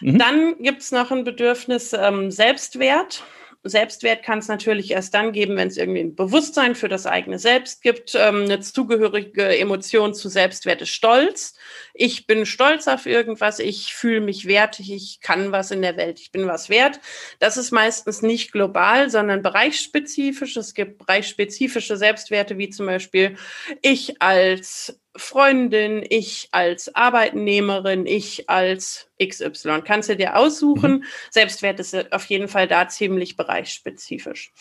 Mhm. 0.00 0.18
Dann 0.18 0.58
gibt 0.58 0.82
es 0.82 0.90
noch 0.90 1.12
ein 1.12 1.22
Bedürfnis 1.22 1.92
ähm, 1.92 2.30
Selbstwert. 2.32 3.22
Selbstwert 3.62 4.22
kann 4.22 4.38
es 4.38 4.48
natürlich 4.48 4.92
erst 4.92 5.14
dann 5.14 5.32
geben, 5.32 5.56
wenn 5.56 5.68
es 5.68 5.76
irgendwie 5.76 6.00
ein 6.00 6.14
Bewusstsein 6.14 6.74
für 6.74 6.88
das 6.88 7.06
eigene 7.06 7.38
Selbst 7.38 7.82
gibt. 7.82 8.14
Ähm, 8.14 8.42
eine 8.42 8.60
zugehörige 8.60 9.58
Emotion 9.58 10.14
zu 10.14 10.28
Selbstwert 10.28 10.82
ist 10.82 10.90
Stolz. 10.90 11.54
Ich 11.94 12.26
bin 12.26 12.44
stolz 12.44 12.88
auf 12.88 13.06
irgendwas, 13.06 13.58
ich 13.58 13.94
fühle 13.94 14.20
mich 14.20 14.46
wertig, 14.46 14.92
ich 14.92 15.20
kann 15.20 15.52
was 15.52 15.70
in 15.70 15.82
der 15.82 15.96
Welt, 15.96 16.20
ich 16.20 16.30
bin 16.30 16.46
was 16.46 16.68
wert. 16.68 17.00
Das 17.38 17.56
ist 17.56 17.70
meistens 17.70 18.22
nicht 18.22 18.52
global, 18.52 19.10
sondern 19.10 19.42
bereichsspezifisch. 19.42 20.56
Es 20.56 20.74
gibt 20.74 20.98
bereichsspezifische 20.98 21.96
Selbstwerte, 21.96 22.58
wie 22.58 22.70
zum 22.70 22.86
Beispiel 22.86 23.36
ich 23.80 24.20
als 24.20 25.00
Freundin, 25.16 26.04
ich 26.08 26.48
als 26.52 26.94
Arbeitnehmerin, 26.94 28.06
ich 28.06 28.48
als 28.48 29.08
XY. 29.22 29.82
Kannst 29.84 30.08
du 30.08 30.16
dir 30.16 30.36
aussuchen. 30.36 30.92
Mhm. 30.92 31.04
Selbstwert 31.30 31.80
ist 31.80 32.12
auf 32.12 32.24
jeden 32.26 32.48
Fall 32.48 32.68
da 32.68 32.88
ziemlich 32.88 33.36
bereichsspezifisch. 33.36 34.52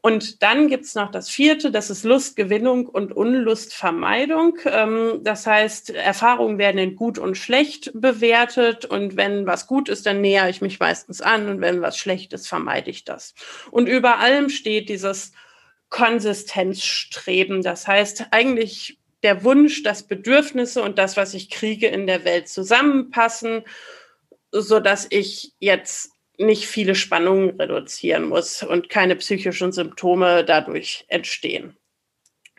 Und 0.00 0.42
dann 0.42 0.68
gibt's 0.68 0.94
noch 0.94 1.10
das 1.10 1.28
vierte, 1.28 1.70
das 1.70 1.90
ist 1.90 2.04
Lustgewinnung 2.04 2.86
und 2.86 3.12
Unlustvermeidung. 3.12 4.58
Ähm, 4.66 5.20
das 5.22 5.46
heißt, 5.46 5.90
Erfahrungen 5.90 6.58
werden 6.58 6.78
in 6.78 6.96
gut 6.96 7.18
und 7.18 7.36
schlecht 7.36 7.90
bewertet. 7.94 8.84
Und 8.84 9.16
wenn 9.16 9.46
was 9.46 9.66
gut 9.66 9.88
ist, 9.88 10.06
dann 10.06 10.20
nähere 10.20 10.50
ich 10.50 10.60
mich 10.60 10.78
meistens 10.78 11.20
an. 11.20 11.48
Und 11.48 11.60
wenn 11.60 11.82
was 11.82 11.98
schlecht 11.98 12.32
ist, 12.32 12.48
vermeide 12.48 12.90
ich 12.90 13.04
das. 13.04 13.34
Und 13.70 13.88
über 13.88 14.18
allem 14.18 14.48
steht 14.48 14.88
dieses 14.88 15.32
Konsistenzstreben. 15.90 17.62
Das 17.62 17.86
heißt, 17.86 18.26
eigentlich 18.30 18.98
der 19.24 19.42
Wunsch, 19.42 19.82
dass 19.82 20.06
Bedürfnisse 20.06 20.82
und 20.82 20.98
das, 20.98 21.16
was 21.16 21.34
ich 21.34 21.50
kriege 21.50 21.88
in 21.88 22.06
der 22.06 22.24
Welt 22.24 22.48
zusammenpassen, 22.48 23.64
so 24.52 24.78
dass 24.78 25.06
ich 25.10 25.52
jetzt 25.58 26.10
nicht 26.38 26.66
viele 26.66 26.94
Spannungen 26.94 27.50
reduzieren 27.58 28.28
muss 28.28 28.62
und 28.62 28.88
keine 28.88 29.16
psychischen 29.16 29.72
Symptome 29.72 30.44
dadurch 30.44 31.04
entstehen. 31.08 31.76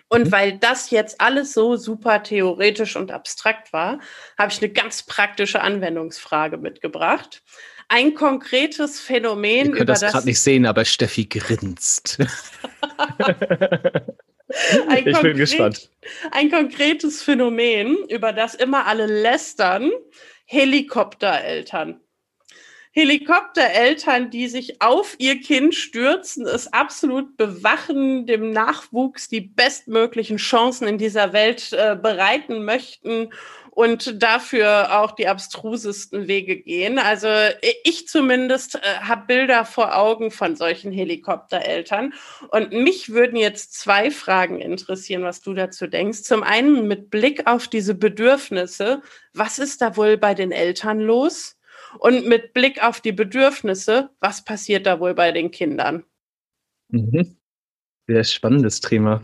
Und 0.07 0.27
mhm. 0.27 0.31
weil 0.31 0.57
das 0.57 0.91
jetzt 0.91 1.22
alles 1.22 1.53
so 1.53 1.75
super 1.75 2.24
theoretisch 2.24 2.95
und 2.95 3.12
abstrakt 3.12 3.72
war, 3.74 4.00
habe 4.38 4.51
ich 4.51 4.62
eine 4.62 4.72
ganz 4.72 5.03
praktische 5.03 5.62
Anwendungsfrage 5.62 6.57
mitgebracht. 6.57 7.43
Ein 7.89 8.15
konkretes 8.15 9.00
Phänomen. 9.00 9.67
Ihr 9.67 9.72
könnt 9.72 9.89
das 9.89 10.01
gerade 10.01 10.25
nicht 10.25 10.39
sehen, 10.39 10.65
aber 10.65 10.86
Steffi 10.86 11.25
grinst. 11.25 12.17
Ein 14.87 15.07
ich 15.07 15.21
bin 15.21 15.37
gespannt. 15.37 15.89
Ein 16.31 16.51
konkretes 16.51 17.23
Phänomen, 17.23 17.97
über 18.09 18.31
das 18.31 18.55
immer 18.55 18.85
alle 18.85 19.07
lästern, 19.07 19.91
Helikoptereltern. 20.45 21.99
Helikoptereltern, 22.95 24.29
die 24.29 24.47
sich 24.47 24.81
auf 24.81 25.15
ihr 25.17 25.41
Kind 25.41 25.75
stürzen, 25.75 26.47
es 26.47 26.71
absolut 26.71 27.35
bewachen, 27.35 28.25
dem 28.25 28.51
Nachwuchs 28.51 29.27
die 29.27 29.41
bestmöglichen 29.41 30.37
Chancen 30.37 30.87
in 30.87 30.97
dieser 30.97 31.33
Welt 31.33 31.73
äh, 31.73 31.97
bereiten 32.01 32.63
möchten 32.63 33.33
und 33.71 34.23
dafür 34.23 35.01
auch 35.01 35.11
die 35.11 35.27
abstrusesten 35.27 36.29
Wege 36.29 36.55
gehen. 36.55 36.97
Also 36.97 37.27
ich 37.83 38.07
zumindest 38.07 38.75
äh, 38.75 38.79
habe 39.01 39.25
Bilder 39.27 39.65
vor 39.65 39.97
Augen 39.97 40.31
von 40.31 40.55
solchen 40.55 40.93
Helikoptereltern. 40.93 42.13
Und 42.51 42.71
mich 42.71 43.09
würden 43.09 43.35
jetzt 43.35 43.73
zwei 43.73 44.09
Fragen 44.09 44.61
interessieren, 44.61 45.23
was 45.23 45.41
du 45.41 45.53
dazu 45.53 45.87
denkst. 45.87 46.23
Zum 46.23 46.43
einen 46.43 46.87
mit 46.87 47.09
Blick 47.09 47.45
auf 47.45 47.67
diese 47.67 47.93
Bedürfnisse, 47.93 49.01
was 49.33 49.59
ist 49.59 49.81
da 49.81 49.97
wohl 49.97 50.15
bei 50.15 50.33
den 50.33 50.53
Eltern 50.53 51.01
los? 51.01 51.57
Und 51.99 52.27
mit 52.27 52.53
Blick 52.53 52.83
auf 52.83 53.01
die 53.01 53.11
Bedürfnisse, 53.11 54.09
was 54.19 54.43
passiert 54.43 54.85
da 54.85 54.99
wohl 54.99 55.13
bei 55.13 55.31
den 55.31 55.51
Kindern? 55.51 56.03
Mhm. 56.89 57.37
Sehr 58.07 58.23
spannendes 58.23 58.81
Thema. 58.81 59.21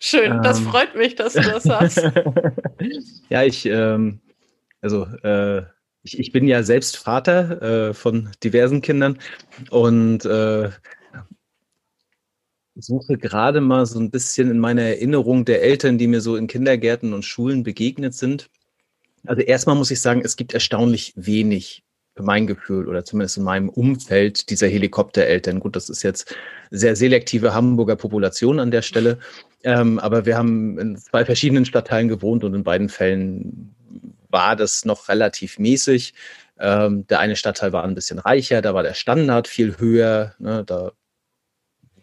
Schön, 0.00 0.42
das 0.42 0.58
ähm. 0.58 0.66
freut 0.66 0.94
mich, 0.96 1.14
dass 1.14 1.32
du 1.34 1.42
das 1.42 1.68
hast. 1.68 1.96
ja, 3.30 3.42
ich, 3.42 3.64
ähm, 3.66 4.20
also 4.80 5.06
äh, 5.22 5.62
ich, 6.02 6.18
ich, 6.18 6.32
bin 6.32 6.46
ja 6.46 6.62
selbst 6.62 6.98
Vater 6.98 7.62
äh, 7.62 7.94
von 7.94 8.30
diversen 8.42 8.82
Kindern 8.82 9.18
und 9.70 10.26
äh, 10.26 10.70
suche 12.74 13.16
gerade 13.16 13.60
mal 13.60 13.86
so 13.86 13.98
ein 13.98 14.10
bisschen 14.10 14.50
in 14.50 14.58
meiner 14.58 14.82
Erinnerung 14.82 15.44
der 15.44 15.62
Eltern, 15.62 15.96
die 15.96 16.06
mir 16.06 16.20
so 16.20 16.36
in 16.36 16.48
Kindergärten 16.48 17.14
und 17.14 17.24
Schulen 17.24 17.62
begegnet 17.62 18.14
sind. 18.14 18.50
Also 19.26 19.42
erstmal 19.42 19.76
muss 19.76 19.90
ich 19.90 20.00
sagen, 20.00 20.22
es 20.24 20.36
gibt 20.36 20.54
erstaunlich 20.54 21.12
wenig 21.16 21.84
für 22.16 22.22
mein 22.22 22.46
Gefühl 22.46 22.88
oder 22.88 23.04
zumindest 23.04 23.38
in 23.38 23.42
meinem 23.42 23.68
Umfeld 23.68 24.50
dieser 24.50 24.68
Helikoptereltern. 24.68 25.60
Gut, 25.60 25.74
das 25.74 25.88
ist 25.88 26.02
jetzt 26.02 26.34
sehr 26.70 26.94
selektive 26.94 27.54
Hamburger 27.54 27.96
Population 27.96 28.60
an 28.60 28.70
der 28.70 28.82
Stelle. 28.82 29.18
Ähm, 29.64 29.98
aber 29.98 30.26
wir 30.26 30.36
haben 30.36 30.78
in 30.78 30.96
zwei 30.96 31.24
verschiedenen 31.24 31.64
Stadtteilen 31.64 32.08
gewohnt 32.08 32.44
und 32.44 32.54
in 32.54 32.62
beiden 32.62 32.88
Fällen 32.88 33.74
war 34.28 34.54
das 34.56 34.84
noch 34.84 35.08
relativ 35.08 35.58
mäßig. 35.58 36.14
Ähm, 36.58 37.06
der 37.08 37.18
eine 37.18 37.34
Stadtteil 37.34 37.72
war 37.72 37.82
ein 37.82 37.94
bisschen 37.94 38.18
reicher, 38.18 38.62
da 38.62 38.74
war 38.74 38.82
der 38.82 38.94
Standard 38.94 39.48
viel 39.48 39.78
höher. 39.78 40.34
Ne, 40.38 40.62
da 40.64 40.92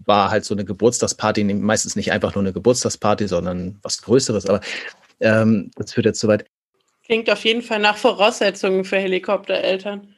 war 0.06 0.32
halt 0.32 0.44
so 0.44 0.54
eine 0.56 0.66
Geburtstagsparty, 0.66 1.44
meistens 1.44 1.96
nicht 1.96 2.12
einfach 2.12 2.36
nur 2.36 2.44
eine 2.44 2.54
Geburtstagsparty, 2.54 3.28
sondern 3.28 3.80
was 3.82 4.02
Größeres. 4.02 4.48
Aber 4.48 4.60
ähm, 5.20 5.72
das 5.76 5.94
führt 5.94 6.08
jetzt 6.08 6.20
zu 6.20 6.28
weit. 6.28 6.46
Klingt 7.12 7.30
auf 7.30 7.44
jeden 7.44 7.62
Fall 7.62 7.80
nach 7.80 7.98
Voraussetzungen 7.98 8.86
für 8.86 8.96
Helikoptereltern. 8.96 10.16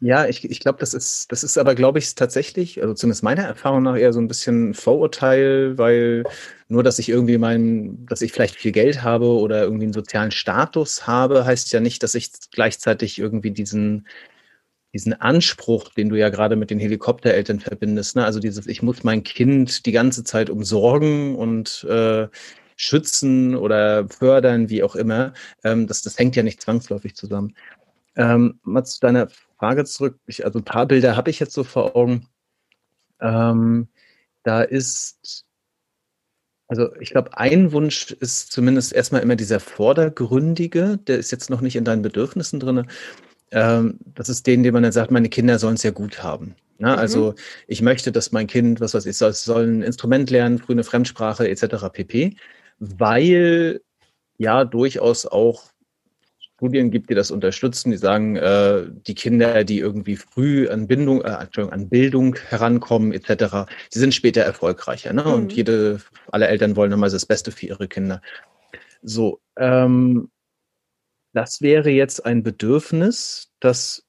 Ja, 0.00 0.26
ich, 0.26 0.44
ich 0.44 0.58
glaube, 0.58 0.80
das 0.80 0.92
ist, 0.92 1.30
das 1.30 1.44
ist 1.44 1.56
aber, 1.56 1.76
glaube 1.76 2.00
ich, 2.00 2.16
tatsächlich, 2.16 2.82
also 2.82 2.94
zumindest 2.94 3.22
meiner 3.22 3.44
Erfahrung 3.44 3.84
nach 3.84 3.96
eher 3.96 4.12
so 4.12 4.18
ein 4.18 4.26
bisschen 4.26 4.74
Vorurteil, 4.74 5.78
weil 5.78 6.24
nur, 6.66 6.82
dass 6.82 6.98
ich 6.98 7.08
irgendwie 7.08 7.38
mein, 7.38 8.06
dass 8.06 8.22
ich 8.22 8.32
vielleicht 8.32 8.56
viel 8.56 8.72
Geld 8.72 9.04
habe 9.04 9.28
oder 9.28 9.62
irgendwie 9.62 9.84
einen 9.84 9.92
sozialen 9.92 10.32
Status 10.32 11.06
habe, 11.06 11.44
heißt 11.44 11.72
ja 11.72 11.78
nicht, 11.78 12.02
dass 12.02 12.16
ich 12.16 12.32
gleichzeitig 12.50 13.20
irgendwie 13.20 13.52
diesen, 13.52 14.08
diesen 14.94 15.12
Anspruch, 15.12 15.90
den 15.90 16.08
du 16.08 16.16
ja 16.16 16.28
gerade 16.28 16.56
mit 16.56 16.70
den 16.70 16.80
Helikoptereltern 16.80 17.60
verbindest, 17.60 18.16
ne? 18.16 18.24
also 18.24 18.40
dieses, 18.40 18.66
ich 18.66 18.82
muss 18.82 19.04
mein 19.04 19.22
Kind 19.22 19.86
die 19.86 19.92
ganze 19.92 20.24
Zeit 20.24 20.50
umsorgen 20.50 21.36
und 21.36 21.86
äh, 21.88 22.26
schützen 22.76 23.54
oder 23.54 24.08
fördern, 24.08 24.68
wie 24.68 24.82
auch 24.82 24.96
immer, 24.96 25.32
ähm, 25.62 25.86
das, 25.86 26.02
das 26.02 26.18
hängt 26.18 26.36
ja 26.36 26.42
nicht 26.42 26.60
zwangsläufig 26.60 27.14
zusammen. 27.14 27.54
Ähm, 28.16 28.60
mal 28.62 28.84
zu 28.84 29.00
deiner 29.00 29.28
Frage 29.58 29.84
zurück. 29.84 30.18
Ich, 30.26 30.44
also 30.44 30.58
ein 30.58 30.64
paar 30.64 30.86
Bilder 30.86 31.16
habe 31.16 31.30
ich 31.30 31.40
jetzt 31.40 31.52
so 31.52 31.64
vor 31.64 31.96
Augen. 31.96 32.28
Ähm, 33.20 33.88
da 34.42 34.62
ist, 34.62 35.44
also 36.68 36.94
ich 37.00 37.10
glaube, 37.10 37.36
ein 37.36 37.72
Wunsch 37.72 38.10
ist 38.12 38.52
zumindest 38.52 38.92
erstmal 38.92 39.22
immer 39.22 39.36
dieser 39.36 39.60
vordergründige, 39.60 40.98
der 40.98 41.18
ist 41.18 41.32
jetzt 41.32 41.50
noch 41.50 41.60
nicht 41.60 41.76
in 41.76 41.84
deinen 41.84 42.02
Bedürfnissen 42.02 42.60
drin. 42.60 42.86
Ähm, 43.50 43.98
das 44.14 44.28
ist 44.28 44.46
den, 44.46 44.62
den 44.62 44.74
man 44.74 44.82
dann 44.82 44.92
sagt, 44.92 45.10
meine 45.10 45.28
Kinder 45.28 45.58
sollen 45.58 45.74
es 45.74 45.82
ja 45.82 45.90
gut 45.90 46.22
haben. 46.22 46.54
Ja, 46.78 46.92
mhm. 46.92 46.98
Also 46.98 47.34
ich 47.66 47.82
möchte, 47.82 48.12
dass 48.12 48.32
mein 48.32 48.46
Kind, 48.46 48.80
was 48.80 48.94
weiß 48.94 49.06
ich, 49.06 49.16
soll, 49.16 49.32
soll 49.32 49.66
ein 49.66 49.82
Instrument 49.82 50.30
lernen, 50.30 50.58
frühe 50.58 50.82
Fremdsprache 50.84 51.48
etc. 51.48 51.88
pp 51.92 52.36
weil 52.98 53.80
ja 54.38 54.64
durchaus 54.64 55.26
auch 55.26 55.74
Studien 56.56 56.90
gibt, 56.90 57.10
die 57.10 57.14
das 57.14 57.30
unterstützen, 57.30 57.90
die 57.90 57.96
sagen, 57.96 58.36
äh, 58.36 58.84
die 58.88 59.14
Kinder, 59.14 59.64
die 59.64 59.80
irgendwie 59.80 60.16
früh 60.16 60.68
an 60.68 60.86
Bindung, 60.86 61.22
äh, 61.22 61.46
an 61.70 61.88
Bildung 61.88 62.36
herankommen, 62.36 63.12
etc., 63.12 63.66
die 63.92 63.98
sind 63.98 64.14
später 64.14 64.42
erfolgreicher. 64.42 65.12
Ne? 65.12 65.24
Mhm. 65.24 65.32
Und 65.32 65.52
jede, 65.52 66.00
alle 66.30 66.46
Eltern 66.46 66.76
wollen 66.76 66.92
immer 66.92 67.08
das 67.08 67.26
Beste 67.26 67.50
für 67.50 67.66
ihre 67.66 67.88
Kinder. 67.88 68.22
So, 69.02 69.40
ähm, 69.58 70.30
das 71.32 71.60
wäre 71.60 71.90
jetzt 71.90 72.24
ein 72.24 72.42
Bedürfnis, 72.42 73.50
das 73.60 74.06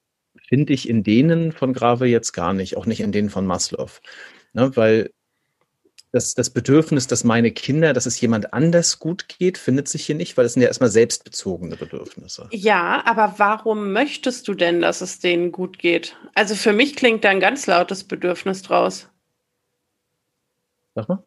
finde 0.48 0.74
ich 0.74 0.88
in 0.88 1.04
denen 1.04 1.52
von 1.52 1.74
Grave 1.74 2.06
jetzt 2.06 2.34
gar 2.34 2.54
nicht, 2.54 2.78
auch 2.78 2.86
nicht 2.86 3.02
in 3.02 3.12
denen 3.12 3.30
von 3.30 3.48
Maslow. 3.48 3.90
Ne? 4.54 4.76
Weil 4.76 5.12
das, 6.16 6.34
das 6.34 6.50
Bedürfnis, 6.50 7.08
dass 7.08 7.26
meine 7.26 7.52
Kinder, 7.52 7.92
dass 7.92 8.06
es 8.06 8.20
jemand 8.22 8.54
anders 8.54 9.00
gut 9.00 9.28
geht, 9.28 9.58
findet 9.58 9.90
sich 9.90 10.06
hier 10.06 10.16
nicht, 10.16 10.38
weil 10.38 10.46
es 10.46 10.54
sind 10.54 10.62
ja 10.62 10.70
erstmal 10.70 10.90
selbstbezogene 10.90 11.76
Bedürfnisse. 11.76 12.48
Ja, 12.52 13.04
aber 13.06 13.36
warum 13.38 13.92
möchtest 13.92 14.48
du 14.48 14.54
denn, 14.54 14.80
dass 14.80 15.02
es 15.02 15.20
denen 15.20 15.52
gut 15.52 15.78
geht? 15.78 16.16
Also 16.34 16.56
für 16.56 16.72
mich 16.72 16.96
klingt 16.96 17.26
da 17.26 17.30
ein 17.30 17.42
ganz 17.42 17.68
lautes 17.68 18.06
Bedürfnis 18.06 18.62
draus. 18.62 19.10
Sag 20.96 21.10
mal. 21.10 21.24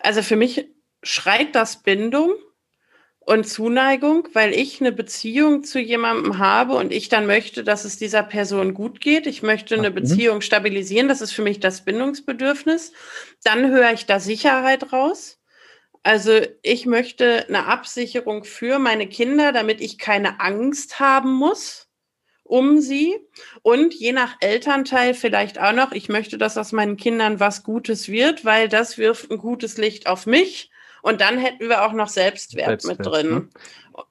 Also 0.00 0.22
für 0.22 0.36
mich 0.36 0.66
schreit 1.02 1.54
das 1.54 1.82
Bindung 1.82 2.30
und 3.28 3.44
Zuneigung, 3.46 4.26
weil 4.32 4.54
ich 4.54 4.80
eine 4.80 4.90
Beziehung 4.90 5.62
zu 5.62 5.78
jemandem 5.78 6.38
habe 6.38 6.76
und 6.76 6.94
ich 6.94 7.10
dann 7.10 7.26
möchte, 7.26 7.62
dass 7.62 7.84
es 7.84 7.98
dieser 7.98 8.22
Person 8.22 8.72
gut 8.72 9.02
geht. 9.02 9.26
Ich 9.26 9.42
möchte 9.42 9.74
eine 9.74 9.90
mhm. 9.90 9.96
Beziehung 9.96 10.40
stabilisieren. 10.40 11.08
Das 11.08 11.20
ist 11.20 11.32
für 11.32 11.42
mich 11.42 11.60
das 11.60 11.84
Bindungsbedürfnis. 11.84 12.92
Dann 13.44 13.70
höre 13.70 13.92
ich 13.92 14.06
da 14.06 14.18
Sicherheit 14.18 14.94
raus. 14.94 15.42
Also 16.02 16.40
ich 16.62 16.86
möchte 16.86 17.46
eine 17.48 17.66
Absicherung 17.66 18.44
für 18.44 18.78
meine 18.78 19.06
Kinder, 19.06 19.52
damit 19.52 19.82
ich 19.82 19.98
keine 19.98 20.40
Angst 20.40 20.98
haben 20.98 21.34
muss 21.34 21.84
um 22.44 22.80
sie 22.80 23.14
und 23.60 23.92
je 23.92 24.12
nach 24.12 24.36
Elternteil 24.40 25.12
vielleicht 25.12 25.60
auch 25.60 25.74
noch, 25.74 25.92
ich 25.92 26.08
möchte, 26.08 26.38
dass 26.38 26.56
aus 26.56 26.72
meinen 26.72 26.96
Kindern 26.96 27.40
was 27.40 27.62
Gutes 27.62 28.08
wird, 28.08 28.46
weil 28.46 28.70
das 28.70 28.96
wirft 28.96 29.30
ein 29.30 29.36
gutes 29.36 29.76
Licht 29.76 30.06
auf 30.06 30.24
mich 30.24 30.70
und 31.08 31.20
dann 31.20 31.38
hätten 31.38 31.68
wir 31.68 31.84
auch 31.84 31.92
noch 31.92 32.08
Selbstwert, 32.08 32.82
Selbstwert 32.82 32.98
mit 32.98 33.06
drin. 33.06 33.30
Ne? 33.30 33.48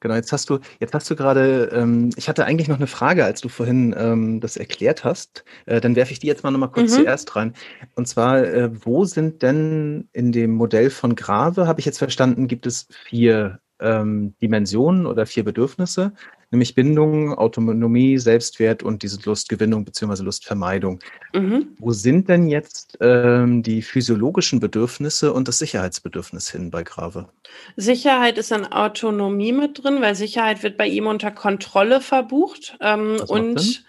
Genau, 0.00 0.14
jetzt 0.14 0.32
hast 0.32 0.50
du, 0.50 0.58
jetzt 0.80 0.94
hast 0.94 1.10
du 1.10 1.16
gerade, 1.16 1.70
ähm, 1.72 2.10
ich 2.16 2.28
hatte 2.28 2.44
eigentlich 2.44 2.68
noch 2.68 2.76
eine 2.76 2.86
Frage, 2.86 3.24
als 3.24 3.40
du 3.40 3.48
vorhin 3.48 3.94
ähm, 3.98 4.40
das 4.40 4.56
erklärt 4.56 5.04
hast. 5.04 5.44
Äh, 5.66 5.80
dann 5.80 5.96
werfe 5.96 6.12
ich 6.12 6.18
die 6.18 6.26
jetzt 6.26 6.44
mal 6.44 6.50
nochmal 6.50 6.70
kurz 6.70 6.92
mhm. 6.92 7.02
zuerst 7.02 7.36
rein. 7.36 7.54
Und 7.94 8.06
zwar, 8.06 8.44
äh, 8.44 8.70
wo 8.84 9.04
sind 9.04 9.42
denn 9.42 10.08
in 10.12 10.32
dem 10.32 10.52
Modell 10.52 10.90
von 10.90 11.14
Grave, 11.14 11.66
habe 11.66 11.80
ich 11.80 11.86
jetzt 11.86 11.98
verstanden, 11.98 12.48
gibt 12.48 12.66
es 12.66 12.88
vier 13.06 13.60
ähm, 13.80 14.34
Dimensionen 14.42 15.06
oder 15.06 15.24
vier 15.24 15.44
Bedürfnisse 15.44 16.12
nämlich 16.50 16.74
Bindung, 16.74 17.34
Autonomie, 17.34 18.18
Selbstwert 18.18 18.82
und 18.82 19.02
diese 19.02 19.18
Lustgewinnung 19.24 19.84
bzw. 19.84 20.22
Lustvermeidung. 20.22 21.00
Mhm. 21.34 21.74
Wo 21.78 21.92
sind 21.92 22.28
denn 22.28 22.48
jetzt 22.48 22.96
ähm, 23.00 23.62
die 23.62 23.82
physiologischen 23.82 24.60
Bedürfnisse 24.60 25.32
und 25.32 25.48
das 25.48 25.58
Sicherheitsbedürfnis 25.58 26.50
hin 26.50 26.70
bei 26.70 26.82
Grave? 26.82 27.28
Sicherheit 27.76 28.38
ist 28.38 28.52
an 28.52 28.66
Autonomie 28.66 29.52
mit 29.52 29.82
drin, 29.82 30.00
weil 30.00 30.14
Sicherheit 30.14 30.62
wird 30.62 30.76
bei 30.76 30.86
ihm 30.86 31.06
unter 31.06 31.30
Kontrolle 31.30 32.00
verbucht. 32.00 32.76
Ähm, 32.80 33.20
und 33.28 33.60
Sinn. 33.60 33.84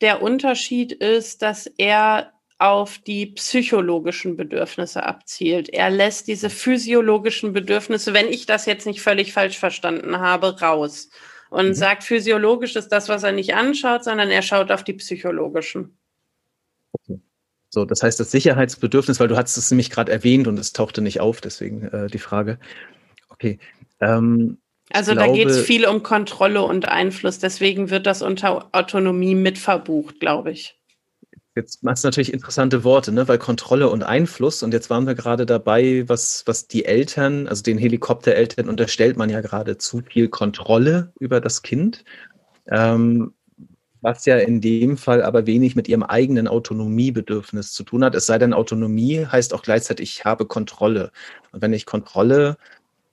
der 0.00 0.22
Unterschied 0.22 0.92
ist, 0.92 1.42
dass 1.42 1.66
er 1.76 2.32
auf 2.58 2.98
die 2.98 3.26
psychologischen 3.26 4.36
Bedürfnisse 4.36 5.04
abzielt. 5.04 5.68
Er 5.68 5.90
lässt 5.90 6.26
diese 6.26 6.48
physiologischen 6.48 7.52
Bedürfnisse, 7.52 8.14
wenn 8.14 8.28
ich 8.28 8.46
das 8.46 8.64
jetzt 8.64 8.86
nicht 8.86 9.02
völlig 9.02 9.34
falsch 9.34 9.58
verstanden 9.58 10.20
habe, 10.20 10.58
raus 10.60 11.10
und 11.50 11.68
mhm. 11.68 11.74
sagt, 11.74 12.04
physiologisch 12.04 12.76
ist 12.76 12.88
das, 12.88 13.08
was 13.08 13.22
er 13.22 13.32
nicht 13.32 13.54
anschaut, 13.54 14.04
sondern 14.04 14.30
er 14.30 14.42
schaut 14.42 14.70
auf 14.70 14.84
die 14.84 14.94
psychologischen. 14.94 15.96
Okay. 16.92 17.20
So, 17.68 17.84
das 17.84 18.02
heißt, 18.02 18.18
das 18.18 18.30
Sicherheitsbedürfnis, 18.30 19.20
weil 19.20 19.28
du 19.28 19.36
hast 19.36 19.56
es 19.56 19.70
nämlich 19.70 19.90
gerade 19.90 20.12
erwähnt 20.12 20.46
und 20.46 20.58
es 20.58 20.72
tauchte 20.72 21.02
nicht 21.02 21.20
auf, 21.20 21.40
deswegen 21.40 21.82
äh, 21.88 22.06
die 22.06 22.18
Frage. 22.18 22.58
Okay. 23.28 23.58
Ähm, 24.00 24.58
also 24.92 25.14
da 25.14 25.26
geht 25.26 25.48
es 25.48 25.60
viel 25.60 25.84
um 25.84 26.02
Kontrolle 26.02 26.62
und 26.62 26.86
Einfluss, 26.88 27.38
deswegen 27.38 27.90
wird 27.90 28.06
das 28.06 28.22
unter 28.22 28.68
Autonomie 28.72 29.34
mit 29.34 29.58
verbucht, 29.58 30.20
glaube 30.20 30.52
ich. 30.52 30.75
Jetzt 31.56 31.82
machst 31.82 32.04
du 32.04 32.08
natürlich 32.08 32.34
interessante 32.34 32.84
Worte, 32.84 33.12
ne? 33.12 33.26
weil 33.28 33.38
Kontrolle 33.38 33.88
und 33.88 34.02
Einfluss, 34.02 34.62
und 34.62 34.74
jetzt 34.74 34.90
waren 34.90 35.06
wir 35.06 35.14
gerade 35.14 35.46
dabei, 35.46 36.06
was, 36.06 36.42
was 36.46 36.68
die 36.68 36.84
Eltern, 36.84 37.48
also 37.48 37.62
den 37.62 37.78
Helikoptereltern 37.78 38.68
unterstellt 38.68 39.16
man 39.16 39.30
ja 39.30 39.40
gerade 39.40 39.78
zu 39.78 40.02
viel 40.02 40.28
Kontrolle 40.28 41.14
über 41.18 41.40
das 41.40 41.62
Kind, 41.62 42.04
ähm, 42.70 43.32
was 44.02 44.26
ja 44.26 44.36
in 44.36 44.60
dem 44.60 44.98
Fall 44.98 45.22
aber 45.22 45.46
wenig 45.46 45.76
mit 45.76 45.88
ihrem 45.88 46.02
eigenen 46.02 46.46
Autonomiebedürfnis 46.46 47.72
zu 47.72 47.84
tun 47.84 48.04
hat. 48.04 48.14
Es 48.14 48.26
sei 48.26 48.36
denn, 48.36 48.52
Autonomie 48.52 49.24
heißt 49.24 49.54
auch 49.54 49.62
gleichzeitig, 49.62 50.10
ich 50.18 50.24
habe 50.26 50.44
Kontrolle. 50.44 51.10
Und 51.52 51.62
wenn 51.62 51.72
ich 51.72 51.86
Kontrolle 51.86 52.58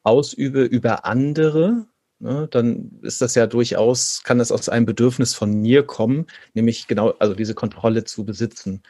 ausübe 0.03 0.63
über 0.63 1.05
andere, 1.05 1.85
ne, 2.23 2.47
dann 2.49 2.99
ist 3.01 3.21
das 3.21 3.35
ja 3.35 3.45
durchaus, 3.45 4.23
kann 4.23 4.39
das 4.39 4.51
aus 4.51 4.69
einem 4.69 4.85
Bedürfnis 4.85 5.35
von 5.35 5.53
mir 5.53 5.83
kommen, 5.83 6.25
nämlich 6.53 6.87
genau, 6.87 7.11
also 7.19 7.35
diese 7.35 7.53
Kontrolle 7.53 8.05
zu 8.05 8.25
besitzen. 8.25 8.81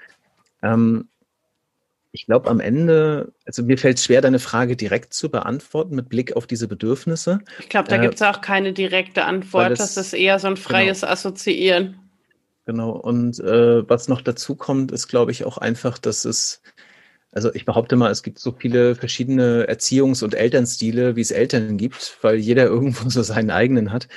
Ähm, 0.62 1.10
ich 2.12 2.28
glaube, 2.28 2.50
am 2.50 2.60
Ende, 2.60 3.34
also 3.46 3.64
mir 3.64 3.78
fällt 3.78 3.98
es 3.98 4.06
schwer, 4.06 4.22
deine 4.22 4.38
Frage 4.38 4.76
direkt 4.76 5.16
zu 5.16 5.30
beantworten 5.30 5.96
mit 5.96 6.10
Blick 6.10 6.36
auf 6.36 6.46
diese 6.46 6.68
Bedürfnisse. 6.68 7.40
Ich 7.60 7.70
glaube, 7.70 7.90
da 7.90 7.96
äh, 7.96 8.02
gibt 8.02 8.16
es 8.16 8.22
auch 8.22 8.42
keine 8.42 8.72
direkte 8.72 9.26
Antwort. 9.26 9.72
Es, 9.72 9.80
das 9.80 9.98
ist 9.98 10.14
eher 10.14 10.38
so 10.38 10.48
ein 10.48 10.56
freies 10.56 11.02
genau, 11.02 11.12
Assoziieren. 11.12 12.00
Genau. 12.66 12.92
Und 12.92 13.40
äh, 13.40 13.90
was 13.90 14.08
noch 14.08 14.22
dazu 14.22 14.56
kommt, 14.56 14.92
ist, 14.92 15.08
glaube 15.08 15.32
ich, 15.32 15.44
auch 15.44 15.58
einfach, 15.58 15.98
dass 15.98 16.24
es 16.24 16.62
also 17.34 17.54
ich 17.54 17.66
behaupte 17.66 17.96
mal, 17.96 18.12
es 18.12 18.24
gibt 18.24 18.40
so 18.40 18.52
viele 18.52 18.96
verschiedene 18.96 19.68
Erziehungs- 19.68 20.24
und 20.24 20.36
Elternstile, 20.36 21.16
wie 21.16 21.22
es 21.22 21.32
Eltern 21.32 21.78
gibt, 21.78 22.18
weil 22.22 22.36
jeder 22.36 22.66
irgendwo 22.66 23.10
so 23.10 23.24
seinen 23.24 23.52
eigenen 23.52 23.92
hat. 23.92 24.08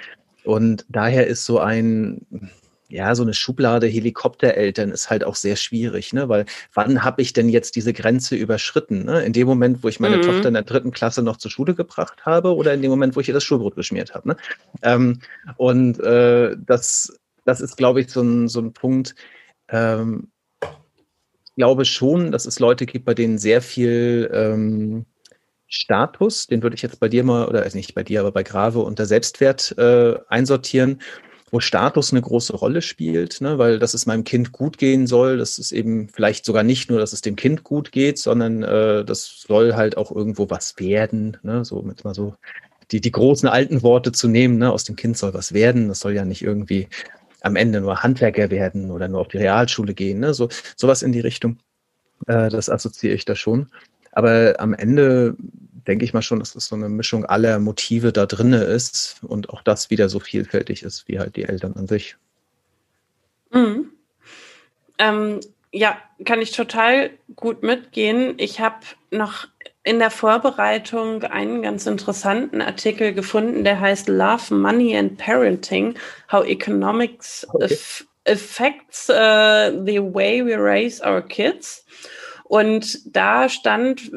Und 0.44 0.86
daher 0.88 1.26
ist 1.26 1.44
so 1.44 1.58
ein, 1.58 2.50
ja, 2.88 3.14
so 3.16 3.24
eine 3.24 3.34
Schublade 3.34 3.88
Helikoptereltern 3.88 4.90
ist 4.90 5.10
halt 5.10 5.24
auch 5.24 5.34
sehr 5.34 5.56
schwierig, 5.56 6.12
ne? 6.12 6.28
Weil 6.28 6.46
wann 6.72 7.02
habe 7.02 7.20
ich 7.20 7.32
denn 7.32 7.48
jetzt 7.48 7.74
diese 7.74 7.92
Grenze 7.92 8.36
überschritten? 8.36 9.04
Ne? 9.04 9.24
In 9.24 9.32
dem 9.32 9.48
Moment, 9.48 9.82
wo 9.82 9.88
ich 9.88 9.98
meine 9.98 10.18
mhm. 10.18 10.22
Tochter 10.22 10.48
in 10.48 10.54
der 10.54 10.62
dritten 10.62 10.92
Klasse 10.92 11.22
noch 11.22 11.36
zur 11.36 11.50
Schule 11.50 11.74
gebracht 11.74 12.24
habe 12.24 12.54
oder 12.54 12.74
in 12.74 12.82
dem 12.82 12.90
Moment, 12.90 13.16
wo 13.16 13.20
ich 13.20 13.28
ihr 13.28 13.34
das 13.34 13.42
Schulbrot 13.42 13.74
geschmiert 13.74 14.14
habe. 14.14 14.28
Ne? 14.28 14.36
Ähm, 14.82 15.20
und 15.56 15.98
äh, 15.98 16.56
das, 16.64 17.18
das 17.44 17.60
ist, 17.60 17.76
glaube 17.76 18.02
ich, 18.02 18.10
so 18.10 18.22
ein, 18.22 18.46
so 18.46 18.60
ein 18.60 18.72
Punkt, 18.72 19.16
ähm, 19.68 20.28
glaube 21.56 21.84
schon, 21.84 22.30
dass 22.32 22.46
es 22.46 22.60
Leute 22.60 22.86
gibt, 22.86 23.04
bei 23.04 23.14
denen 23.14 23.38
sehr 23.38 23.62
viel 23.62 24.30
ähm, 24.32 25.06
Status, 25.68 26.46
den 26.46 26.62
würde 26.62 26.76
ich 26.76 26.82
jetzt 26.82 27.00
bei 27.00 27.08
dir 27.08 27.24
mal, 27.24 27.46
oder 27.48 27.62
also 27.62 27.76
nicht 27.76 27.94
bei 27.94 28.02
dir, 28.02 28.20
aber 28.20 28.32
bei 28.32 28.42
Grave 28.42 28.80
unter 28.80 29.06
Selbstwert 29.06 29.76
äh, 29.78 30.14
einsortieren, 30.28 31.00
wo 31.50 31.60
Status 31.60 32.12
eine 32.12 32.22
große 32.22 32.54
Rolle 32.54 32.82
spielt, 32.82 33.40
ne? 33.40 33.58
weil 33.58 33.78
dass 33.78 33.94
es 33.94 34.06
meinem 34.06 34.24
Kind 34.24 34.52
gut 34.52 34.78
gehen 34.78 35.06
soll, 35.06 35.38
das 35.38 35.58
ist 35.58 35.72
eben 35.72 36.08
vielleicht 36.08 36.44
sogar 36.44 36.62
nicht 36.62 36.90
nur, 36.90 36.98
dass 36.98 37.12
es 37.12 37.20
dem 37.20 37.36
Kind 37.36 37.64
gut 37.64 37.92
geht, 37.92 38.18
sondern 38.18 38.62
äh, 38.62 39.04
das 39.04 39.44
soll 39.46 39.74
halt 39.74 39.96
auch 39.96 40.14
irgendwo 40.14 40.50
was 40.50 40.78
werden, 40.78 41.36
ne? 41.42 41.64
so 41.64 41.82
mit 41.82 42.04
mal 42.04 42.14
so 42.14 42.34
die, 42.90 43.00
die 43.00 43.12
großen 43.12 43.48
alten 43.48 43.82
Worte 43.82 44.12
zu 44.12 44.28
nehmen, 44.28 44.58
ne? 44.58 44.72
aus 44.72 44.84
dem 44.84 44.96
Kind 44.96 45.16
soll 45.16 45.34
was 45.34 45.52
werden, 45.52 45.88
das 45.88 46.00
soll 46.00 46.12
ja 46.12 46.24
nicht 46.24 46.42
irgendwie 46.42 46.88
am 47.46 47.56
Ende 47.56 47.80
nur 47.80 48.02
Handwerker 48.02 48.50
werden 48.50 48.90
oder 48.90 49.08
nur 49.08 49.20
auf 49.20 49.28
die 49.28 49.38
Realschule 49.38 49.94
gehen. 49.94 50.20
Ne? 50.20 50.34
So 50.34 50.48
sowas 50.76 51.02
in 51.02 51.12
die 51.12 51.20
Richtung. 51.20 51.58
Äh, 52.26 52.50
das 52.50 52.68
assoziiere 52.68 53.14
ich 53.14 53.24
da 53.24 53.34
schon. 53.34 53.68
Aber 54.12 54.54
am 54.58 54.74
Ende 54.74 55.36
denke 55.86 56.04
ich 56.04 56.12
mal 56.12 56.22
schon, 56.22 56.40
dass 56.40 56.54
es 56.54 56.66
so 56.66 56.74
eine 56.74 56.88
Mischung 56.88 57.24
aller 57.24 57.58
Motive 57.58 58.12
da 58.12 58.26
drinne 58.26 58.64
ist 58.64 59.20
und 59.22 59.50
auch 59.50 59.62
das 59.62 59.90
wieder 59.90 60.08
so 60.08 60.20
vielfältig 60.20 60.82
ist 60.82 61.06
wie 61.08 61.18
halt 61.18 61.36
die 61.36 61.44
Eltern 61.44 61.74
an 61.74 61.86
sich. 61.86 62.16
Mhm. 63.52 63.90
Ähm, 64.98 65.40
ja, 65.72 65.98
kann 66.24 66.40
ich 66.40 66.52
total 66.52 67.10
gut 67.36 67.62
mitgehen. 67.62 68.34
Ich 68.38 68.60
habe 68.60 68.80
noch 69.10 69.46
in 69.86 70.00
der 70.00 70.10
Vorbereitung 70.10 71.22
einen 71.22 71.62
ganz 71.62 71.86
interessanten 71.86 72.60
Artikel 72.60 73.14
gefunden, 73.14 73.62
der 73.62 73.78
heißt 73.78 74.08
Love, 74.08 74.52
Money 74.52 74.96
and 74.96 75.16
Parenting, 75.16 75.94
How 76.30 76.44
Economics 76.44 77.46
okay. 77.52 77.78
Affects 78.26 79.08
uh, 79.08 79.70
the 79.86 80.00
Way 80.02 80.44
We 80.44 80.58
Raise 80.58 81.00
Our 81.06 81.22
Kids. 81.22 81.86
Und 82.42 82.98
da 83.16 83.48
stand, 83.48 84.10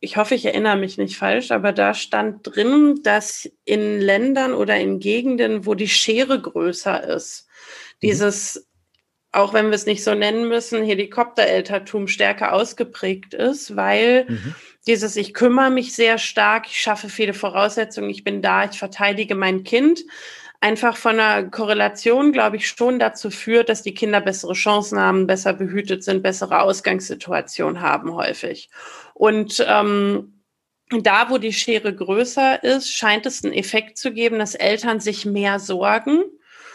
ich 0.00 0.16
hoffe, 0.16 0.34
ich 0.34 0.46
erinnere 0.46 0.76
mich 0.76 0.96
nicht 0.96 1.18
falsch, 1.18 1.50
aber 1.50 1.72
da 1.72 1.92
stand 1.92 2.40
drin, 2.44 3.00
dass 3.02 3.50
in 3.66 4.00
Ländern 4.00 4.54
oder 4.54 4.78
in 4.78 4.98
Gegenden, 4.98 5.66
wo 5.66 5.74
die 5.74 5.88
Schere 5.88 6.40
größer 6.40 7.06
ist, 7.06 7.46
mhm. 8.00 8.06
dieses 8.06 8.66
auch 9.34 9.52
wenn 9.52 9.66
wir 9.66 9.74
es 9.74 9.86
nicht 9.86 10.04
so 10.04 10.14
nennen 10.14 10.48
müssen, 10.48 10.84
Helikoptereltertum 10.84 12.08
stärker 12.08 12.52
ausgeprägt 12.52 13.34
ist, 13.34 13.76
weil 13.76 14.26
mhm. 14.28 14.54
dieses 14.86 15.16
Ich 15.16 15.34
kümmere 15.34 15.70
mich 15.70 15.94
sehr 15.94 16.18
stark, 16.18 16.66
ich 16.66 16.78
schaffe 16.78 17.08
viele 17.08 17.34
Voraussetzungen, 17.34 18.10
ich 18.10 18.24
bin 18.24 18.42
da, 18.42 18.64
ich 18.64 18.78
verteidige 18.78 19.34
mein 19.34 19.64
Kind, 19.64 20.04
einfach 20.60 20.96
von 20.96 21.20
einer 21.20 21.50
Korrelation, 21.50 22.32
glaube 22.32 22.56
ich, 22.56 22.68
schon 22.68 22.98
dazu 22.98 23.30
führt, 23.30 23.68
dass 23.68 23.82
die 23.82 23.94
Kinder 23.94 24.20
bessere 24.20 24.54
Chancen 24.54 24.98
haben, 24.98 25.26
besser 25.26 25.52
behütet 25.52 26.04
sind, 26.04 26.22
bessere 26.22 26.60
Ausgangssituationen 26.62 27.80
haben 27.82 28.14
häufig. 28.14 28.70
Und 29.12 29.64
ähm, 29.68 30.40
da, 30.90 31.28
wo 31.28 31.38
die 31.38 31.52
Schere 31.52 31.94
größer 31.94 32.62
ist, 32.62 32.90
scheint 32.90 33.26
es 33.26 33.44
einen 33.44 33.52
Effekt 33.52 33.98
zu 33.98 34.12
geben, 34.12 34.38
dass 34.38 34.54
Eltern 34.54 35.00
sich 35.00 35.26
mehr 35.26 35.58
sorgen 35.58 36.22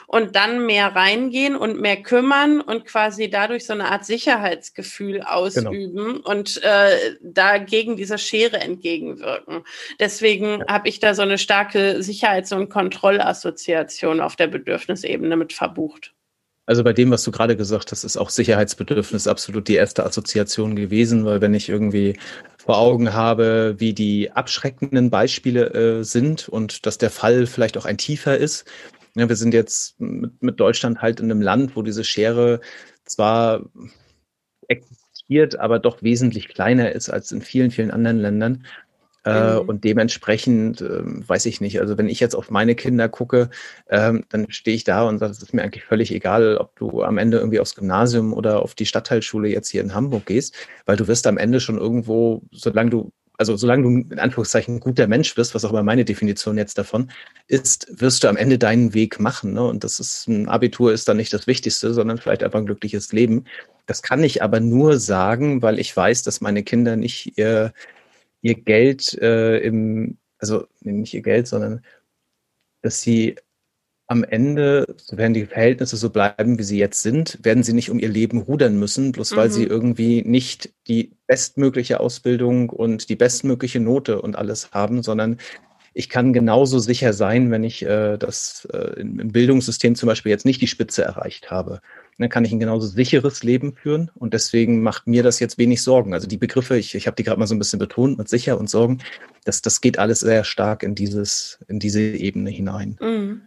und 0.10 0.36
dann 0.36 0.66
mehr 0.66 0.96
reingehen 0.96 1.56
und 1.56 1.80
mehr 1.80 1.98
kümmern 1.98 2.62
und 2.62 2.84
quasi 2.86 3.30
dadurch 3.30 3.68
so 3.68 3.74
eine 3.74 3.92
Art 3.92 4.06
Sicherheitsgefühl 4.06 5.20
genau. 5.20 5.30
ausüben 5.30 6.14
genau. 6.16 6.30
und 6.30 6.60
äh, 6.64 7.16
dagegen 7.22 7.96
dieser 7.96 8.18
Schere 8.18 8.58
entgegenwirken. 8.58 9.62
Deswegen 10.00 10.62
ja. 10.62 10.68
habe 10.68 10.90
ich 10.90 11.00
da 11.00 11.14
so 11.14 11.22
eine 11.22 11.38
starke 11.38 12.02
Sicherheits- 12.02 12.52
und 12.52 12.70
Kontrollassoziation 12.70 14.20
auf 14.20 14.36
der 14.36 14.48
Bedürfnisebene 14.48 15.38
mit 15.38 15.54
verbucht. 15.54 16.16
Also 16.66 16.84
bei 16.84 16.94
dem, 16.94 17.12
was 17.12 17.24
du 17.24 17.30
gerade 17.30 17.56
gesagt 17.56 17.92
hast, 17.92 18.04
ist 18.04 18.18
auch 18.18 18.32
Sicherheitsbedürfnis 18.32 19.28
absolut 19.28 19.68
die 19.68 19.76
erste 19.76 20.04
Assoziation 20.04 20.76
gewesen, 20.76 21.24
weil 21.24 21.40
wenn 21.40 21.54
ich 21.54 21.70
irgendwie 21.70 22.18
vor 22.58 22.80
Augen 22.80 23.14
habe, 23.14 23.76
wie 23.78 23.94
die 23.94 24.32
abschreckenden 24.32 25.12
Beispiele 25.12 26.00
äh, 26.00 26.04
sind 26.04 26.50
und 26.50 26.88
dass 26.88 26.98
der 26.98 27.12
Fall 27.12 27.46
vielleicht 27.46 27.78
auch 27.78 27.86
ein 27.86 27.98
tiefer 28.00 28.38
ist, 28.38 28.66
ja, 29.16 29.28
wir 29.28 29.36
sind 29.36 29.54
jetzt 29.54 30.00
mit, 30.00 30.42
mit 30.42 30.60
Deutschland 30.60 31.02
halt 31.02 31.20
in 31.20 31.32
einem 31.32 31.42
Land, 31.42 31.76
wo 31.76 31.82
diese 31.82 32.04
Schere 32.04 32.60
zwar 33.06 33.66
existiert, 34.68 35.60
aber 35.60 35.80
doch 35.80 36.02
wesentlich 36.02 36.48
kleiner 36.48 36.92
ist 36.92 37.10
als 37.10 37.32
in 37.32 37.42
vielen, 37.42 37.72
vielen 37.72 37.92
anderen 37.92 38.18
Ländern. 38.18 38.66
Äh, 39.26 39.56
mhm. 39.56 39.70
Und 39.70 39.84
dementsprechend 39.84 40.82
äh, 40.82 41.02
weiß 41.04 41.46
ich 41.46 41.60
nicht. 41.60 41.82
Also 41.82 41.98
wenn 41.98 42.08
ich 42.08 42.20
jetzt 42.20 42.36
auf 42.36 42.50
meine 42.52 42.76
Kinder 42.76 43.10
gucke, 43.10 43.50
ähm, 43.90 44.24
dann 44.30 44.50
stehe 44.50 44.76
ich 44.76 44.86
da 44.86 45.04
und 45.04 45.20
sage, 45.20 45.32
es 45.32 45.42
ist 45.42 45.54
mir 45.54 45.62
eigentlich 45.62 45.84
völlig 45.84 46.12
egal, 46.12 46.58
ob 46.58 46.76
du 46.78 47.04
am 47.04 47.18
Ende 47.18 47.38
irgendwie 47.38 47.60
aufs 47.60 47.76
Gymnasium 47.76 48.34
oder 48.34 48.62
auf 48.62 48.76
die 48.76 48.86
Stadtteilschule 48.86 49.50
jetzt 49.50 49.70
hier 49.70 49.82
in 49.82 49.94
Hamburg 49.94 50.26
gehst, 50.26 50.56
weil 50.86 50.96
du 50.96 51.08
wirst 51.08 51.28
am 51.28 51.38
Ende 51.38 51.60
schon 51.60 51.78
irgendwo, 51.78 52.44
solange 52.52 52.92
du 52.92 53.12
also 53.40 53.56
solange 53.56 53.84
du 53.84 53.90
in 53.90 54.20
Anführungszeichen 54.20 54.82
guter 54.82 55.08
Mensch 55.08 55.34
bist, 55.34 55.56
was 55.56 55.64
auch 55.64 55.72
immer 55.72 55.82
meine 55.82 56.04
Definition 56.04 56.58
jetzt 56.58 56.78
davon 56.78 57.10
ist, 57.48 57.88
wirst 57.90 58.22
du 58.22 58.28
am 58.28 58.36
Ende 58.36 58.58
deinen 58.58 58.94
Weg 58.94 59.22
machen. 59.22 59.54
Ne? 59.54 59.64
Und 59.64 59.86
das 59.86 60.02
ist 60.02 60.28
ein 60.28 60.50
Abitur 60.50 60.92
ist 60.92 61.08
dann 61.08 61.16
nicht 61.16 61.32
das 61.32 61.48
Wichtigste, 61.48 61.94
sondern 61.94 62.18
vielleicht 62.18 62.44
einfach 62.44 62.60
ein 62.60 62.66
glückliches 62.66 63.14
Leben. 63.14 63.46
Das 63.86 64.02
kann 64.02 64.26
ich 64.26 64.44
aber 64.44 64.60
nur 64.60 65.00
sagen, 65.00 65.62
weil 65.62 65.80
ich 65.80 65.96
weiß, 65.96 66.24
dass 66.24 66.42
meine 66.42 66.64
Kinder 66.64 66.98
nicht 66.98 67.38
ihr, 67.38 67.72
ihr 68.42 68.56
Geld 68.56 69.14
äh, 69.22 69.60
im, 69.60 70.18
also 70.40 70.68
nicht 70.82 71.14
ihr 71.14 71.22
Geld, 71.22 71.48
sondern 71.48 71.82
dass 72.82 73.02
sie 73.02 73.38
am 74.10 74.24
Ende, 74.24 74.96
werden 75.12 75.36
die 75.36 75.46
Verhältnisse 75.46 75.96
so 75.96 76.10
bleiben, 76.10 76.58
wie 76.58 76.64
sie 76.64 76.80
jetzt 76.80 77.04
sind, 77.04 77.38
werden 77.44 77.62
sie 77.62 77.74
nicht 77.74 77.92
um 77.92 78.00
ihr 78.00 78.10
Leben 78.10 78.40
rudern 78.40 78.78
müssen, 78.78 79.12
bloß 79.12 79.36
weil 79.36 79.50
mhm. 79.50 79.54
sie 79.54 79.64
irgendwie 79.66 80.24
nicht 80.24 80.74
die 80.88 81.16
bestmögliche 81.28 82.00
Ausbildung 82.00 82.72
und 82.72 83.10
die 83.10 83.16
bestmögliche 83.16 83.80
Note 83.80 84.20
und 84.20 84.36
alles 84.36 84.72
haben, 84.72 85.04
sondern 85.04 85.38
ich 85.94 86.10
kann 86.10 86.34
genauso 86.34 86.80
sicher 86.80 87.14
sein, 87.14 87.52
wenn 87.52 87.64
ich 87.64 87.86
äh, 87.86 88.18
das 88.18 88.68
äh, 88.74 89.00
im 89.00 89.32
Bildungssystem 89.32 89.94
zum 89.94 90.08
Beispiel 90.08 90.32
jetzt 90.32 90.46
nicht 90.46 90.62
die 90.62 90.68
Spitze 90.68 91.04
erreicht 91.04 91.52
habe. 91.52 91.82
Dann 92.18 92.30
kann 92.30 92.46
ich 92.46 92.52
ein 92.52 92.60
genauso 92.60 92.88
sicheres 92.88 93.44
Leben 93.44 93.76
führen 93.76 94.10
und 94.16 94.34
deswegen 94.34 94.82
macht 94.82 95.06
mir 95.06 95.22
das 95.22 95.40
jetzt 95.40 95.58
wenig 95.60 95.84
Sorgen. 95.84 96.14
Also 96.14 96.28
die 96.28 96.38
Begriffe, 96.38 96.78
ich, 96.78 96.96
ich 96.96 97.06
habe 97.06 97.16
die 97.16 97.24
gerade 97.24 97.40
mal 97.40 97.48
so 97.48 97.56
ein 97.56 97.60
bisschen 97.60 97.80
betont 97.80 98.18
mit 98.18 98.28
sicher 98.28 98.60
und 98.60 98.70
Sorgen, 98.70 99.00
das, 99.46 99.62
das 99.62 99.82
geht 99.82 100.00
alles 100.00 100.20
sehr 100.22 100.44
stark 100.44 100.82
in 100.82 100.96
dieses, 100.96 101.60
in 101.68 101.80
diese 101.80 102.02
Ebene 102.02 102.50
hinein. 102.50 102.98
Mhm. 103.00 103.42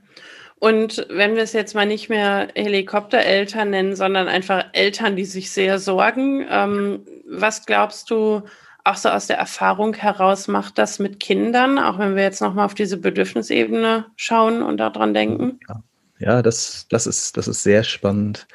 Und 0.62 1.08
wenn 1.08 1.34
wir 1.34 1.42
es 1.42 1.54
jetzt 1.54 1.74
mal 1.74 1.86
nicht 1.86 2.08
mehr 2.08 2.46
Helikoptereltern 2.54 3.70
nennen, 3.70 3.96
sondern 3.96 4.28
einfach 4.28 4.66
Eltern, 4.72 5.16
die 5.16 5.24
sich 5.24 5.50
sehr 5.50 5.80
sorgen, 5.80 6.46
ähm, 6.48 7.04
was 7.28 7.66
glaubst 7.66 8.12
du, 8.12 8.42
auch 8.84 8.94
so 8.94 9.08
aus 9.08 9.26
der 9.26 9.38
Erfahrung 9.38 9.94
heraus 9.94 10.46
macht 10.46 10.78
das 10.78 11.00
mit 11.00 11.18
Kindern, 11.18 11.80
auch 11.80 11.98
wenn 11.98 12.14
wir 12.14 12.22
jetzt 12.22 12.40
nochmal 12.40 12.64
auf 12.64 12.74
diese 12.74 12.96
Bedürfnisebene 12.96 14.06
schauen 14.14 14.62
und 14.62 14.76
daran 14.76 15.14
denken? 15.14 15.58
Ja, 15.68 15.82
ja 16.20 16.42
das, 16.42 16.86
das, 16.88 17.08
ist, 17.08 17.36
das 17.36 17.48
ist 17.48 17.64
sehr 17.64 17.82
spannend. 17.82 18.46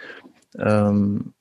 Ähm, 0.58 1.34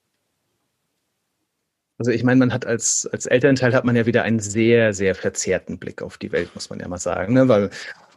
also 1.96 2.11
ich 2.11 2.24
meine, 2.24 2.40
man 2.40 2.52
hat 2.52 2.66
als, 2.66 3.09
als 3.12 3.26
Elternteil 3.26 3.72
hat 3.72 3.85
man 3.85 3.94
ja 3.94 4.05
wieder 4.05 4.24
einen 4.24 4.40
sehr, 4.40 4.92
sehr 4.92 5.14
verzerrten 5.14 5.79
Blick 5.79 6.02
auf 6.02 6.18
die 6.18 6.33
Welt, 6.33 6.52
muss 6.57 6.70
man 6.70 6.81
ja 6.81 6.88
mal 6.88 6.98
sagen. 6.98 7.35
Ne? 7.35 7.46
Weil 7.46 7.70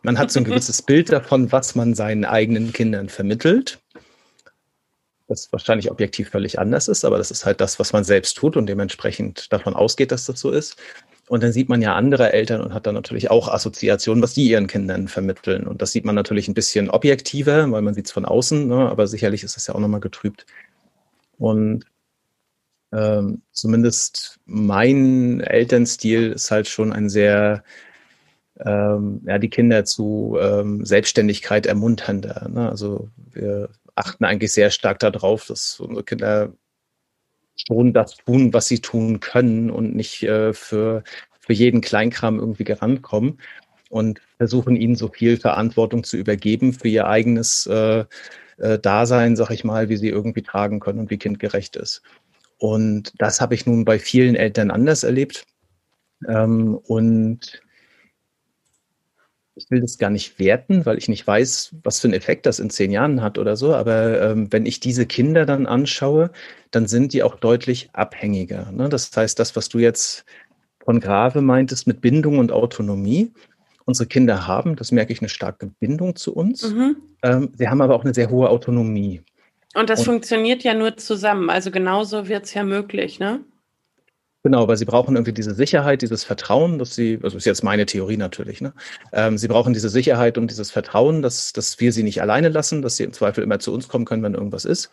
man 0.03 0.17
hat 0.17 0.31
so 0.31 0.39
ein 0.39 0.43
gewisses 0.43 0.81
Bild 0.85 1.11
davon, 1.11 1.51
was 1.51 1.75
man 1.75 1.93
seinen 1.95 2.25
eigenen 2.25 2.73
Kindern 2.73 3.09
vermittelt. 3.09 3.79
Das 5.27 5.51
wahrscheinlich 5.51 5.91
objektiv 5.91 6.29
völlig 6.29 6.57
anders 6.57 6.87
ist, 6.87 7.05
aber 7.05 7.19
das 7.19 7.29
ist 7.29 7.45
halt 7.45 7.61
das, 7.61 7.79
was 7.79 7.93
man 7.93 8.03
selbst 8.03 8.35
tut 8.35 8.57
und 8.57 8.65
dementsprechend 8.65 9.53
davon 9.53 9.75
ausgeht, 9.75 10.11
dass 10.11 10.25
das 10.25 10.39
so 10.39 10.49
ist. 10.49 10.77
Und 11.27 11.43
dann 11.43 11.51
sieht 11.51 11.69
man 11.69 11.83
ja 11.83 11.93
andere 11.93 12.33
Eltern 12.33 12.61
und 12.61 12.73
hat 12.73 12.87
dann 12.87 12.95
natürlich 12.95 13.29
auch 13.29 13.47
Assoziationen, 13.47 14.23
was 14.23 14.33
die 14.33 14.49
ihren 14.49 14.65
Kindern 14.65 15.07
vermitteln. 15.07 15.67
Und 15.67 15.83
das 15.83 15.91
sieht 15.91 16.03
man 16.03 16.15
natürlich 16.15 16.47
ein 16.47 16.55
bisschen 16.55 16.89
objektiver, 16.89 17.71
weil 17.71 17.83
man 17.83 17.93
sieht 17.93 18.07
es 18.07 18.11
von 18.11 18.25
außen, 18.25 18.67
ne? 18.67 18.89
aber 18.89 19.05
sicherlich 19.05 19.43
ist 19.43 19.55
es 19.55 19.67
ja 19.67 19.75
auch 19.75 19.79
nochmal 19.79 19.99
getrübt. 19.99 20.47
Und 21.37 21.85
ähm, 22.91 23.43
zumindest 23.51 24.39
mein 24.45 25.41
Elternstil 25.41 26.31
ist 26.31 26.49
halt 26.49 26.67
schon 26.67 26.91
ein 26.91 27.09
sehr 27.09 27.63
ähm, 28.65 29.21
ja, 29.25 29.37
die 29.37 29.49
Kinder 29.49 29.85
zu 29.85 30.37
ähm, 30.39 30.85
Selbstständigkeit 30.85 31.65
ermuntern. 31.65 32.21
Da, 32.21 32.47
ne? 32.49 32.69
Also 32.69 33.09
wir 33.31 33.69
achten 33.95 34.25
eigentlich 34.25 34.51
sehr 34.53 34.69
stark 34.69 34.99
darauf, 34.99 35.45
dass 35.45 35.79
unsere 35.79 36.03
Kinder 36.03 36.53
schon 37.67 37.93
das 37.93 38.17
tun, 38.17 38.53
was 38.53 38.67
sie 38.67 38.79
tun 38.79 39.19
können 39.19 39.69
und 39.69 39.95
nicht 39.95 40.23
äh, 40.23 40.53
für, 40.53 41.03
für 41.39 41.53
jeden 41.53 41.81
Kleinkram 41.81 42.39
irgendwie 42.39 42.63
gerankommen 42.63 43.39
und 43.89 44.21
versuchen 44.37 44.75
ihnen 44.75 44.95
so 44.95 45.09
viel 45.09 45.37
Verantwortung 45.37 46.03
zu 46.03 46.17
übergeben 46.17 46.73
für 46.73 46.87
ihr 46.87 47.07
eigenes 47.07 47.65
äh, 47.67 48.05
äh, 48.57 48.79
Dasein, 48.79 49.35
sag 49.35 49.51
ich 49.51 49.63
mal, 49.63 49.89
wie 49.89 49.97
sie 49.97 50.09
irgendwie 50.09 50.43
tragen 50.43 50.79
können 50.79 50.99
und 50.99 51.09
wie 51.09 51.17
kindgerecht 51.17 51.75
ist. 51.75 52.01
Und 52.57 53.13
das 53.17 53.41
habe 53.41 53.55
ich 53.55 53.65
nun 53.65 53.85
bei 53.85 53.99
vielen 53.99 54.35
Eltern 54.35 54.69
anders 54.69 55.03
erlebt. 55.03 55.45
Ähm, 56.27 56.75
und 56.75 57.61
ich 59.59 59.69
will 59.69 59.81
das 59.81 59.97
gar 59.97 60.09
nicht 60.09 60.39
werten, 60.39 60.85
weil 60.85 60.97
ich 60.97 61.09
nicht 61.09 61.27
weiß, 61.27 61.75
was 61.83 61.99
für 61.99 62.07
einen 62.07 62.13
Effekt 62.13 62.45
das 62.45 62.59
in 62.59 62.69
zehn 62.69 62.91
Jahren 62.91 63.21
hat 63.21 63.37
oder 63.37 63.57
so. 63.57 63.75
Aber 63.75 64.21
ähm, 64.21 64.51
wenn 64.51 64.65
ich 64.65 64.79
diese 64.79 65.05
Kinder 65.05 65.45
dann 65.45 65.65
anschaue, 65.65 66.31
dann 66.71 66.87
sind 66.87 67.11
die 67.11 67.23
auch 67.23 67.35
deutlich 67.35 67.89
abhängiger. 67.91 68.71
Ne? 68.71 68.87
Das 68.87 69.15
heißt, 69.15 69.37
das, 69.37 69.55
was 69.55 69.67
du 69.67 69.79
jetzt 69.79 70.23
von 70.83 71.01
Grave 71.01 71.41
meintest 71.41 71.87
mit 71.87 71.99
Bindung 71.99 72.39
und 72.39 72.53
Autonomie, 72.53 73.31
unsere 73.83 74.07
Kinder 74.07 74.47
haben, 74.47 74.77
das 74.77 74.93
merke 74.93 75.11
ich, 75.11 75.19
eine 75.19 75.29
starke 75.29 75.67
Bindung 75.79 76.15
zu 76.15 76.33
uns. 76.33 76.71
Mhm. 76.71 76.95
Ähm, 77.21 77.51
sie 77.57 77.67
haben 77.67 77.81
aber 77.81 77.95
auch 77.95 78.05
eine 78.05 78.13
sehr 78.13 78.29
hohe 78.29 78.49
Autonomie. 78.49 79.21
Und 79.75 79.89
das 79.89 79.99
und, 79.99 80.05
funktioniert 80.05 80.63
ja 80.63 80.73
nur 80.73 80.95
zusammen. 80.95 81.49
Also 81.49 81.69
genauso 81.69 82.29
wird 82.29 82.45
es 82.45 82.53
ja 82.53 82.63
möglich, 82.63 83.19
ne? 83.19 83.41
Genau, 84.43 84.67
weil 84.69 84.77
sie 84.77 84.85
brauchen 84.85 85.15
irgendwie 85.15 85.33
diese 85.33 85.53
Sicherheit, 85.53 86.01
dieses 86.01 86.23
Vertrauen, 86.23 86.79
dass 86.79 86.95
sie, 86.95 87.19
also 87.21 87.35
ist 87.35 87.45
jetzt 87.45 87.63
meine 87.63 87.85
Theorie 87.85 88.15
natürlich, 88.15 88.61
ne? 88.61 88.73
Ähm, 89.11 89.37
sie 89.37 89.49
brauchen 89.49 89.73
diese 89.73 89.89
Sicherheit 89.89 90.37
und 90.37 90.49
dieses 90.49 90.71
Vertrauen, 90.71 91.21
dass, 91.21 91.51
dass 91.51 91.79
wir 91.81 91.91
sie 91.91 92.03
nicht 92.03 92.21
alleine 92.21 92.47
lassen, 92.47 92.81
dass 92.81 92.95
sie 92.95 93.03
im 93.03 93.11
Zweifel 93.11 93.43
immer 93.43 93.59
zu 93.59 93.73
uns 93.73 93.89
kommen 93.89 94.05
können, 94.05 94.23
wenn 94.23 94.35
irgendwas 94.35 94.63
ist. 94.63 94.91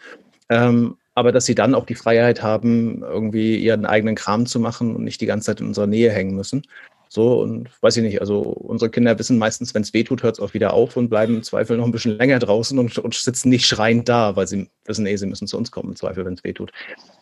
Ähm, 0.48 0.96
aber 1.14 1.30
dass 1.30 1.46
sie 1.46 1.54
dann 1.54 1.74
auch 1.74 1.87
die 1.87 1.94
Freiheit 1.94 2.42
haben, 2.42 3.02
irgendwie 3.02 3.56
ihren 3.56 3.87
eigenen 3.87 4.16
Kram 4.16 4.46
zu 4.46 4.59
machen 4.59 4.96
und 4.96 5.04
nicht 5.04 5.20
die 5.20 5.26
ganze 5.26 5.46
Zeit 5.46 5.61
in 5.61 5.68
unserer 5.68 5.87
Nähe 5.87 6.11
hängen 6.11 6.35
müssen. 6.35 6.62
So, 7.09 7.40
und 7.40 7.70
weiß 7.82 7.96
ich 7.98 8.02
nicht, 8.02 8.20
also 8.20 8.40
unsere 8.40 8.90
Kinder 8.90 9.18
wissen 9.18 9.38
meistens, 9.38 9.74
wenn 9.74 9.82
es 9.82 9.94
weh 9.94 10.02
tut, 10.02 10.22
hört 10.22 10.37
es 10.37 10.40
auch 10.40 10.54
wieder 10.54 10.74
auf 10.74 10.96
und 10.96 11.09
bleiben 11.09 11.37
im 11.37 11.42
Zweifel 11.42 11.76
noch 11.76 11.87
ein 11.87 11.92
bisschen 11.92 12.18
länger 12.18 12.40
draußen 12.40 12.78
und, 12.78 12.98
und 12.98 13.14
sitzen 13.14 13.48
nicht 13.48 13.66
schreiend 13.66 14.09
da, 14.09 14.35
weil 14.35 14.46
sie 14.48 14.68
wissen, 14.85 15.06
eh, 15.06 15.16
sie 15.16 15.26
müssen 15.26 15.46
zu 15.46 15.56
uns 15.56 15.70
kommen, 15.70 15.90
im 15.90 15.96
Zweifel, 15.96 16.24
wenn 16.24 16.35
es 16.35 16.44
weh 16.44 16.52
tut. 16.52 16.72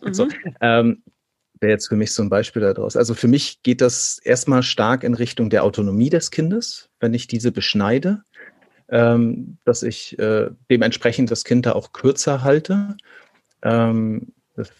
Mhm. 0.02 0.14
So, 0.14 0.28
ähm, 0.60 1.02
wäre 1.64 1.72
jetzt 1.72 1.88
für 1.88 1.96
mich 1.96 2.12
so 2.12 2.22
ein 2.22 2.28
Beispiel 2.28 2.60
daraus. 2.60 2.94
Also 2.94 3.14
für 3.14 3.26
mich 3.26 3.62
geht 3.62 3.80
das 3.80 4.18
erstmal 4.22 4.62
stark 4.62 5.02
in 5.02 5.14
Richtung 5.14 5.48
der 5.48 5.64
Autonomie 5.64 6.10
des 6.10 6.30
Kindes, 6.30 6.90
wenn 7.00 7.14
ich 7.14 7.26
diese 7.26 7.52
beschneide, 7.52 8.22
ähm, 8.90 9.56
dass 9.64 9.82
ich 9.82 10.18
äh, 10.18 10.50
dementsprechend 10.70 11.30
das 11.30 11.44
Kind 11.44 11.64
da 11.64 11.72
auch 11.72 11.92
kürzer 11.92 12.44
halte. 12.44 12.96
Ähm, 13.62 14.34
das 14.54 14.70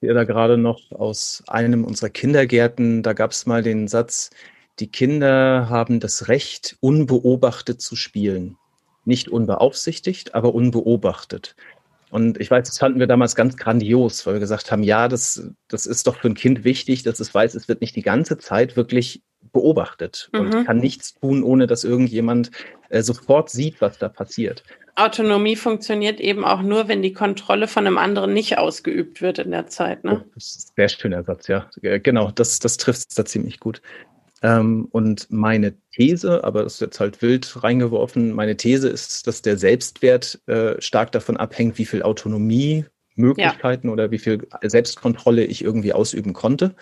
ihr 0.00 0.14
da 0.14 0.24
gerade 0.24 0.58
noch 0.58 0.90
aus 0.90 1.44
einem 1.46 1.84
unserer 1.84 2.10
Kindergärten, 2.10 3.04
da 3.04 3.12
gab 3.12 3.30
es 3.30 3.46
mal 3.46 3.62
den 3.62 3.88
Satz, 3.88 4.30
die 4.80 4.88
Kinder 4.90 5.68
haben 5.70 6.00
das 6.00 6.28
Recht, 6.28 6.76
unbeobachtet 6.80 7.80
zu 7.80 7.96
spielen. 7.96 8.56
Nicht 9.04 9.28
unbeaufsichtigt, 9.28 10.34
aber 10.34 10.52
unbeobachtet. 10.52 11.54
Und 12.10 12.40
ich 12.40 12.50
weiß, 12.50 12.66
das 12.66 12.78
fanden 12.78 13.00
wir 13.00 13.06
damals 13.06 13.34
ganz 13.34 13.56
grandios, 13.56 14.26
weil 14.26 14.34
wir 14.34 14.40
gesagt 14.40 14.70
haben, 14.70 14.82
ja, 14.82 15.08
das, 15.08 15.50
das 15.68 15.86
ist 15.86 16.06
doch 16.06 16.16
für 16.16 16.28
ein 16.28 16.34
Kind 16.34 16.64
wichtig, 16.64 17.02
dass 17.02 17.20
es 17.20 17.34
weiß, 17.34 17.54
es 17.54 17.68
wird 17.68 17.80
nicht 17.80 17.96
die 17.96 18.02
ganze 18.02 18.38
Zeit 18.38 18.76
wirklich 18.76 19.22
beobachtet 19.52 20.28
mhm. 20.32 20.40
und 20.40 20.64
kann 20.64 20.78
nichts 20.78 21.14
tun, 21.14 21.42
ohne 21.42 21.66
dass 21.66 21.84
irgendjemand 21.84 22.50
äh, 22.90 23.02
sofort 23.02 23.50
sieht, 23.50 23.80
was 23.80 23.98
da 23.98 24.08
passiert. 24.08 24.62
Autonomie 24.94 25.56
funktioniert 25.56 26.20
eben 26.20 26.44
auch 26.44 26.62
nur, 26.62 26.88
wenn 26.88 27.02
die 27.02 27.12
Kontrolle 27.12 27.68
von 27.68 27.86
einem 27.86 27.98
anderen 27.98 28.32
nicht 28.32 28.56
ausgeübt 28.56 29.20
wird 29.20 29.38
in 29.38 29.50
der 29.50 29.66
Zeit. 29.66 30.04
Ne? 30.04 30.22
Oh, 30.24 30.30
das 30.34 30.56
ist 30.56 30.70
ein 30.70 30.72
sehr 30.76 30.88
schöner 30.88 31.22
Satz, 31.22 31.48
ja. 31.48 31.68
Genau, 31.82 32.30
das, 32.30 32.60
das 32.60 32.78
trifft 32.78 33.10
es 33.10 33.14
da 33.14 33.24
ziemlich 33.26 33.60
gut. 33.60 33.82
Ähm, 34.42 34.86
und 34.90 35.30
meine 35.30 35.74
These, 35.92 36.44
aber 36.44 36.62
das 36.62 36.74
ist 36.74 36.80
jetzt 36.80 37.00
halt 37.00 37.22
wild 37.22 37.62
reingeworfen, 37.62 38.32
meine 38.32 38.56
These 38.56 38.88
ist, 38.88 39.26
dass 39.26 39.42
der 39.42 39.56
Selbstwert 39.56 40.40
äh, 40.46 40.80
stark 40.80 41.12
davon 41.12 41.36
abhängt, 41.36 41.78
wie 41.78 41.86
viel 41.86 42.02
Autonomie, 42.02 42.84
Möglichkeiten 43.16 43.88
ja. 43.88 43.92
oder 43.92 44.10
wie 44.10 44.18
viel 44.18 44.46
Selbstkontrolle 44.62 45.44
ich 45.44 45.64
irgendwie 45.64 45.92
ausüben 45.92 46.34
konnte. 46.34 46.74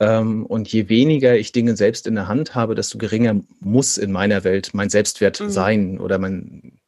Ähm, 0.00 0.46
und 0.46 0.72
je 0.72 0.88
weniger 0.88 1.36
ich 1.36 1.52
Dinge 1.52 1.76
selbst 1.76 2.06
in 2.06 2.14
der 2.14 2.28
Hand 2.28 2.54
habe, 2.54 2.74
desto 2.74 2.98
geringer 2.98 3.40
muss 3.60 3.98
in 3.98 4.12
meiner 4.12 4.44
Welt 4.44 4.70
mein 4.74 4.90
Selbstwert 4.90 5.40
mhm. 5.40 5.50
sein 5.50 6.00
oder 6.00 6.18
mein, 6.18 6.78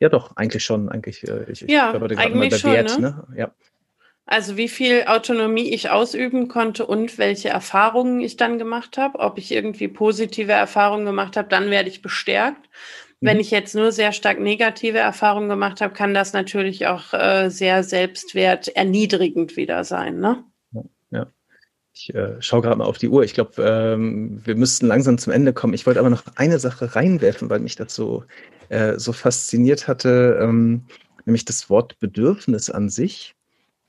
ja 0.00 0.08
doch, 0.08 0.36
eigentlich 0.36 0.64
schon, 0.64 0.88
eigentlich, 0.88 1.26
äh, 1.28 1.44
ich, 1.50 1.62
ja, 1.62 1.92
ich 1.92 1.98
glaube, 1.98 2.14
mal 2.34 2.48
der 2.48 2.56
schon, 2.56 2.72
Wert, 2.72 2.98
ne? 2.98 3.24
ne? 3.28 3.36
Ja. 3.36 3.54
Also 4.26 4.56
wie 4.56 4.68
viel 4.68 5.04
Autonomie 5.06 5.74
ich 5.74 5.90
ausüben 5.90 6.48
konnte 6.48 6.86
und 6.86 7.18
welche 7.18 7.50
Erfahrungen 7.50 8.20
ich 8.20 8.36
dann 8.36 8.58
gemacht 8.58 8.96
habe. 8.96 9.18
Ob 9.18 9.36
ich 9.36 9.52
irgendwie 9.52 9.88
positive 9.88 10.52
Erfahrungen 10.52 11.04
gemacht 11.04 11.36
habe, 11.36 11.48
dann 11.48 11.70
werde 11.70 11.90
ich 11.90 12.00
bestärkt. 12.00 12.70
Mhm. 13.20 13.26
Wenn 13.26 13.40
ich 13.40 13.50
jetzt 13.50 13.74
nur 13.74 13.92
sehr 13.92 14.12
stark 14.12 14.40
negative 14.40 14.98
Erfahrungen 14.98 15.50
gemacht 15.50 15.82
habe, 15.82 15.92
kann 15.92 16.14
das 16.14 16.32
natürlich 16.32 16.86
auch 16.86 17.12
äh, 17.12 17.50
sehr 17.50 17.82
selbstwert 17.84 18.68
erniedrigend 18.68 19.56
wieder 19.56 19.84
sein. 19.84 20.20
Ne? 20.20 20.42
Ja. 21.10 21.26
Ich 21.92 22.14
äh, 22.14 22.40
schaue 22.40 22.62
gerade 22.62 22.76
mal 22.76 22.86
auf 22.86 22.98
die 22.98 23.08
Uhr. 23.08 23.24
Ich 23.24 23.34
glaube, 23.34 23.62
ähm, 23.62 24.40
wir 24.44 24.56
müssten 24.56 24.86
langsam 24.86 25.18
zum 25.18 25.34
Ende 25.34 25.52
kommen. 25.52 25.74
Ich 25.74 25.86
wollte 25.86 26.00
aber 26.00 26.10
noch 26.10 26.24
eine 26.34 26.58
Sache 26.58 26.96
reinwerfen, 26.96 27.50
weil 27.50 27.60
mich 27.60 27.76
das 27.76 27.94
so, 27.94 28.24
äh, 28.70 28.98
so 28.98 29.12
fasziniert 29.12 29.86
hatte, 29.86 30.38
ähm, 30.40 30.86
nämlich 31.26 31.44
das 31.44 31.68
Wort 31.68 31.98
Bedürfnis 32.00 32.70
an 32.70 32.88
sich. 32.88 33.34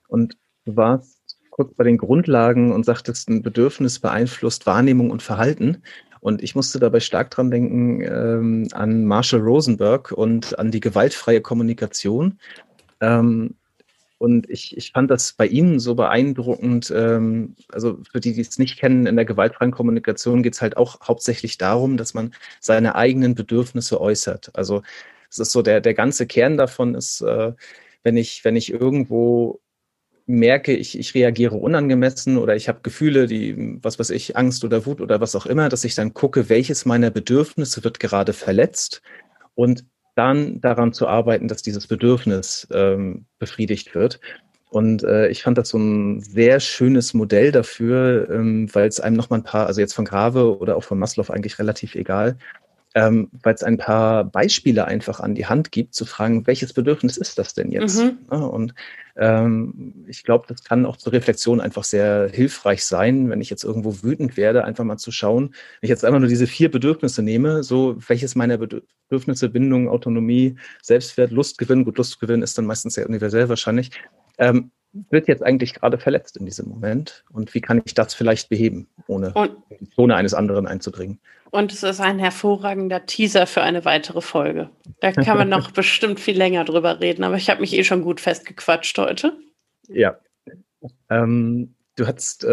Und 0.08 0.38
du 0.65 0.76
warst 0.76 1.38
kurz 1.50 1.74
bei 1.74 1.84
den 1.84 1.98
Grundlagen 1.98 2.72
und 2.72 2.86
sagtest, 2.86 3.30
ein 3.30 3.41
Bedürfnis 3.41 4.00
beeinflusst 4.00 4.65
Wahrnehmung 4.65 5.10
und 5.10 5.24
Verhalten. 5.24 5.84
Und 6.20 6.44
ich 6.44 6.56
musste 6.56 6.80
dabei 6.80 7.00
stark 7.00 7.32
dran 7.32 7.52
denken 7.52 8.02
ähm, 8.02 8.68
an 8.74 9.06
Marshall 9.06 9.41
Rosenberg 9.41 10.12
und 10.12 10.58
an 10.58 10.72
die 10.72 10.80
gewaltfreie 10.80 11.39
Kommunikation. 11.39 12.39
Ähm, 13.00 13.56
und 14.18 14.50
ich, 14.50 14.76
ich 14.76 14.91
fand 14.91 15.12
das 15.12 15.34
bei 15.34 15.46
Ihnen 15.46 15.80
so 15.80 15.94
beeindruckend. 15.96 16.91
Ähm, 16.96 17.56
also 17.72 18.00
für 18.12 18.20
die, 18.20 18.34
die 18.34 18.41
es 18.41 18.58
nicht 18.58 18.80
kennen, 18.80 19.06
in 19.06 19.15
der 19.15 19.26
gewaltfreien 19.26 19.72
Kommunikation 19.72 20.41
geht 20.41 20.56
es 20.56 20.62
halt 20.62 20.78
auch 20.78 21.00
hauptsächlich 21.02 21.58
darum, 21.58 21.96
dass 21.96 22.13
man 22.13 22.34
seine 22.60 22.96
eigenen 22.96 23.36
Bedürfnisse 23.36 24.02
äußert. 24.02 24.52
Also 24.56 24.82
es 25.30 25.39
ist 25.39 25.52
so 25.52 25.62
der, 25.62 25.82
der 25.82 25.94
ganze 25.94 26.28
Kern 26.28 26.58
davon 26.58 26.96
ist, 26.96 27.22
äh, 27.22 27.54
wenn 28.04 28.18
ich, 28.18 28.44
wenn 28.46 28.56
ich 28.56 28.72
irgendwo 28.72 29.60
merke, 30.27 30.73
ich, 30.73 30.97
ich 30.97 31.13
reagiere 31.13 31.55
unangemessen 31.55 32.38
oder 32.38 32.55
ich 32.55 32.67
habe 32.67 32.79
Gefühle, 32.81 33.27
die, 33.27 33.77
was 33.81 33.99
weiß 33.99 34.09
ich, 34.09 34.35
Angst 34.35 34.63
oder 34.63 34.85
Wut 34.85 35.01
oder 35.01 35.21
was 35.21 35.35
auch 35.35 35.45
immer, 35.45 35.69
dass 35.69 35.83
ich 35.83 35.95
dann 35.95 36.13
gucke, 36.13 36.49
welches 36.49 36.85
meiner 36.85 37.11
Bedürfnisse 37.11 37.83
wird 37.83 37.99
gerade 37.99 38.33
verletzt 38.33 39.01
und 39.53 39.85
dann 40.15 40.61
daran 40.61 40.93
zu 40.93 41.07
arbeiten, 41.07 41.47
dass 41.47 41.61
dieses 41.61 41.88
Bedürfnis 41.88 42.67
ähm, 42.71 43.25
befriedigt 43.38 43.93
wird. 43.93 44.19
Und 44.69 45.03
äh, 45.03 45.27
ich 45.27 45.43
fand 45.43 45.57
das 45.57 45.69
so 45.69 45.77
ein 45.77 46.21
sehr 46.21 46.59
schönes 46.59 47.13
Modell 47.13 47.51
dafür, 47.51 48.29
ähm, 48.29 48.67
weil 48.73 48.88
es 48.88 48.99
einem 48.99 49.15
noch 49.15 49.29
mal 49.29 49.38
ein 49.38 49.43
paar, 49.43 49.67
also 49.67 49.79
jetzt 49.79 49.93
von 49.93 50.05
Grave 50.05 50.57
oder 50.57 50.75
auch 50.75 50.83
von 50.83 50.97
Maslow 50.99 51.29
eigentlich 51.29 51.59
relativ 51.59 51.95
egal, 51.95 52.38
ähm, 52.95 53.29
weil 53.43 53.53
es 53.53 53.62
ein 53.62 53.77
paar 53.77 54.23
Beispiele 54.23 54.86
einfach 54.86 55.19
an 55.19 55.36
die 55.36 55.45
Hand 55.45 55.73
gibt, 55.73 55.93
zu 55.93 56.05
fragen, 56.05 56.47
welches 56.47 56.71
Bedürfnis 56.71 57.17
ist 57.17 57.38
das 57.38 57.53
denn 57.53 57.69
jetzt? 57.69 58.01
Mhm. 58.01 58.17
Ja, 58.31 58.38
und 58.38 58.73
ähm, 59.17 60.05
ich 60.08 60.23
glaube, 60.23 60.45
das 60.47 60.63
kann 60.63 60.86
auch 60.86 60.95
zur 60.95 61.12
Reflexion 61.12 61.60
einfach 61.60 61.84
sehr 61.84 62.29
hilfreich 62.31 62.86
sein, 62.86 63.29
wenn 63.29 63.41
ich 63.41 63.49
jetzt 63.49 63.65
irgendwo 63.65 64.01
wütend 64.01 64.38
werde, 64.38 64.63
einfach 64.63 64.86
mal 64.86 64.97
zu 64.97 65.12
schauen, 65.12 65.49
wenn 65.49 65.88
ich 65.88 65.89
jetzt 65.89 66.05
einfach 66.05 66.19
nur 66.19 66.29
diese 66.29 66.47
vier 66.47 66.71
Bedürfnisse 66.71 67.21
nehme, 67.21 67.63
so 67.63 67.97
welches 68.08 68.36
meiner 68.36 68.58
Bedürfnisse, 68.58 69.49
Bindung, 69.49 69.89
Autonomie, 69.89 70.55
Selbstwert, 70.81 71.31
Lustgewinn, 71.31 71.84
gut, 71.84 71.97
Lustgewinn 71.97 72.41
ist 72.41 72.58
dann 72.58 72.65
meistens 72.65 72.93
sehr 72.93 73.08
universell 73.10 73.49
wahrscheinlich, 73.49 73.91
ähm, 74.38 74.71
wird 75.10 75.27
jetzt 75.27 75.43
eigentlich 75.43 75.73
gerade 75.73 75.97
verletzt 75.97 76.38
in 76.38 76.45
diesem 76.45 76.69
Moment 76.69 77.23
und 77.31 77.53
wie 77.53 77.62
kann 77.62 77.81
ich 77.86 77.93
das 77.93 78.13
vielleicht 78.13 78.49
beheben, 78.49 78.88
ohne 79.08 79.34
und, 79.34 79.51
in 79.69 79.77
die 79.79 79.89
Zone 79.89 80.15
eines 80.15 80.34
anderen 80.34 80.67
einzudringen? 80.67 81.19
Und 81.51 81.71
es 81.71 81.84
ist 81.84 82.01
ein 82.01 82.19
hervorragender 82.19 83.05
Teaser 83.05 83.47
für 83.47 83.62
eine 83.62 83.86
weitere 83.86 84.21
Folge. 84.21 84.69
Da 84.99 85.12
kann 85.12 85.38
man 85.38 85.49
noch 85.49 85.71
bestimmt 85.71 86.19
viel 86.19 86.38
länger 86.38 86.65
drüber 86.65 86.99
reden, 86.99 87.23
aber 87.23 87.36
ich 87.36 87.49
habe 87.49 87.62
mich 87.62 87.73
eh 87.73 87.84
schon 87.84 88.03
gut 88.03 88.19
festgequatscht 88.19 88.97
heute. 88.97 89.38
Ja. 89.88 90.17
Ähm, 91.10 91.74
Du 91.95 92.08
hattest, 92.08 92.43
äh, 92.43 92.47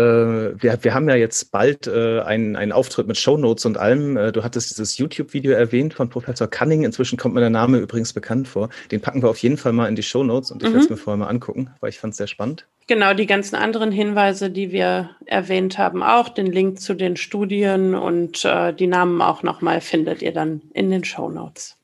wir, 0.62 0.78
wir 0.84 0.94
haben 0.94 1.08
ja 1.08 1.16
jetzt 1.16 1.50
bald 1.50 1.88
äh, 1.88 2.20
einen, 2.20 2.54
einen 2.54 2.70
Auftritt 2.70 3.08
mit 3.08 3.16
Shownotes 3.16 3.64
und 3.64 3.76
allem. 3.76 4.16
Äh, 4.16 4.30
du 4.30 4.44
hattest 4.44 4.70
dieses 4.70 4.98
YouTube-Video 4.98 5.52
erwähnt 5.52 5.94
von 5.94 6.08
Professor 6.08 6.46
Cunning. 6.46 6.84
Inzwischen 6.84 7.18
kommt 7.18 7.34
mir 7.34 7.40
der 7.40 7.50
Name 7.50 7.78
übrigens 7.78 8.12
bekannt 8.12 8.46
vor. 8.46 8.68
Den 8.92 9.00
packen 9.00 9.20
wir 9.20 9.28
auf 9.28 9.38
jeden 9.38 9.56
Fall 9.56 9.72
mal 9.72 9.88
in 9.88 9.96
die 9.96 10.04
Shownotes 10.04 10.52
und 10.52 10.62
ich 10.62 10.68
mhm. 10.68 10.74
werde 10.74 10.84
es 10.84 10.90
mir 10.90 10.96
vorher 10.96 11.18
mal 11.18 11.26
angucken, 11.26 11.70
weil 11.80 11.90
ich 11.90 11.98
fand 11.98 12.12
es 12.12 12.18
sehr 12.18 12.28
spannend. 12.28 12.68
Genau, 12.86 13.14
die 13.14 13.26
ganzen 13.26 13.56
anderen 13.56 13.90
Hinweise, 13.90 14.48
die 14.48 14.70
wir 14.70 15.10
erwähnt 15.26 15.76
haben, 15.76 16.04
auch 16.04 16.28
den 16.28 16.46
Link 16.46 16.80
zu 16.80 16.94
den 16.94 17.16
Studien 17.16 17.96
und 17.96 18.44
äh, 18.44 18.72
die 18.72 18.86
Namen 18.86 19.20
auch 19.22 19.42
nochmal 19.42 19.80
findet 19.80 20.22
ihr 20.22 20.32
dann 20.32 20.62
in 20.72 20.88
den 20.90 21.02
Shownotes. 21.02 21.76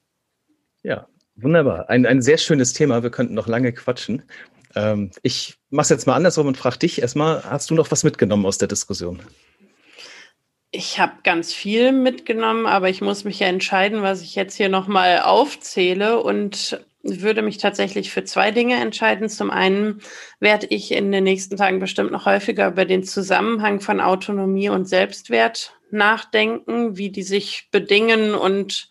Ja, 0.84 1.08
wunderbar. 1.34 1.90
Ein, 1.90 2.06
ein 2.06 2.22
sehr 2.22 2.38
schönes 2.38 2.72
Thema. 2.72 3.02
Wir 3.02 3.10
könnten 3.10 3.34
noch 3.34 3.48
lange 3.48 3.72
quatschen. 3.72 4.22
Ähm, 4.74 5.10
ich 5.22 5.56
mache 5.70 5.84
es 5.84 5.88
jetzt 5.90 6.06
mal 6.06 6.14
andersrum 6.14 6.46
und 6.46 6.56
frage 6.56 6.78
dich 6.78 7.00
erstmal, 7.00 7.44
hast 7.44 7.70
du 7.70 7.74
noch 7.74 7.90
was 7.90 8.04
mitgenommen 8.04 8.46
aus 8.46 8.58
der 8.58 8.68
Diskussion? 8.68 9.20
Ich 10.70 10.98
habe 10.98 11.14
ganz 11.24 11.54
viel 11.54 11.92
mitgenommen, 11.92 12.66
aber 12.66 12.90
ich 12.90 13.00
muss 13.00 13.24
mich 13.24 13.40
ja 13.40 13.46
entscheiden, 13.46 14.02
was 14.02 14.20
ich 14.20 14.34
jetzt 14.34 14.54
hier 14.54 14.68
nochmal 14.68 15.20
aufzähle 15.20 16.22
und 16.22 16.78
würde 17.02 17.42
mich 17.42 17.56
tatsächlich 17.58 18.10
für 18.10 18.24
zwei 18.24 18.50
Dinge 18.50 18.76
entscheiden. 18.76 19.30
Zum 19.30 19.50
einen 19.50 20.02
werde 20.40 20.66
ich 20.66 20.92
in 20.92 21.10
den 21.10 21.24
nächsten 21.24 21.56
Tagen 21.56 21.78
bestimmt 21.78 22.12
noch 22.12 22.26
häufiger 22.26 22.68
über 22.68 22.84
den 22.84 23.02
Zusammenhang 23.02 23.80
von 23.80 24.00
Autonomie 24.00 24.68
und 24.68 24.86
Selbstwert 24.86 25.72
nachdenken, 25.90 26.98
wie 26.98 27.10
die 27.10 27.22
sich 27.22 27.68
bedingen 27.70 28.34
und 28.34 28.90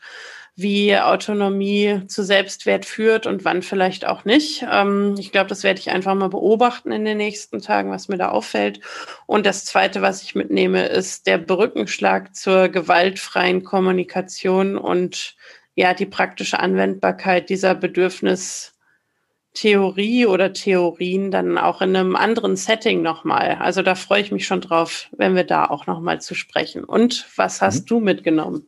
wie 0.59 0.97
Autonomie 0.97 2.01
zu 2.07 2.23
Selbstwert 2.23 2.83
führt 2.83 3.27
und 3.27 3.45
wann 3.45 3.61
vielleicht 3.61 4.07
auch 4.07 4.25
nicht. 4.25 4.65
Ähm, 4.69 5.13
ich 5.19 5.31
glaube, 5.31 5.49
das 5.49 5.61
werde 5.61 5.79
ich 5.79 5.91
einfach 5.91 6.15
mal 6.15 6.29
beobachten 6.29 6.91
in 6.91 7.05
den 7.05 7.17
nächsten 7.17 7.61
Tagen, 7.61 7.91
was 7.91 8.07
mir 8.07 8.17
da 8.17 8.29
auffällt. 8.29 8.79
Und 9.27 9.45
das 9.45 9.65
Zweite, 9.65 10.01
was 10.01 10.23
ich 10.23 10.33
mitnehme, 10.33 10.87
ist 10.87 11.27
der 11.27 11.37
Brückenschlag 11.37 12.35
zur 12.35 12.69
gewaltfreien 12.69 13.63
Kommunikation 13.63 14.79
und 14.79 15.35
ja, 15.75 15.93
die 15.93 16.07
praktische 16.07 16.59
Anwendbarkeit 16.59 17.51
dieser 17.51 17.75
Bedürfnistheorie 17.75 20.25
oder 20.25 20.53
Theorien 20.53 21.29
dann 21.29 21.59
auch 21.59 21.83
in 21.83 21.95
einem 21.95 22.15
anderen 22.15 22.55
Setting 22.55 23.03
nochmal. 23.03 23.57
Also 23.59 23.83
da 23.83 23.93
freue 23.93 24.21
ich 24.21 24.31
mich 24.31 24.47
schon 24.47 24.61
drauf, 24.61 25.07
wenn 25.11 25.35
wir 25.35 25.43
da 25.43 25.65
auch 25.65 25.85
nochmal 25.85 26.19
zu 26.19 26.33
sprechen. 26.33 26.83
Und 26.83 27.27
was 27.35 27.61
hast 27.61 27.81
mhm. 27.81 27.85
du 27.85 27.99
mitgenommen? 27.99 28.65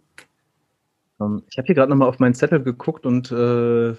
Ähm, 1.20 1.44
ich 1.50 1.58
habe 1.58 1.66
hier 1.66 1.76
gerade 1.76 1.90
nochmal 1.90 2.10
auf 2.10 2.20
meinen 2.20 2.34
Zettel 2.34 2.64
geguckt 2.64 3.06
und 3.06 3.32
äh, 3.32 3.94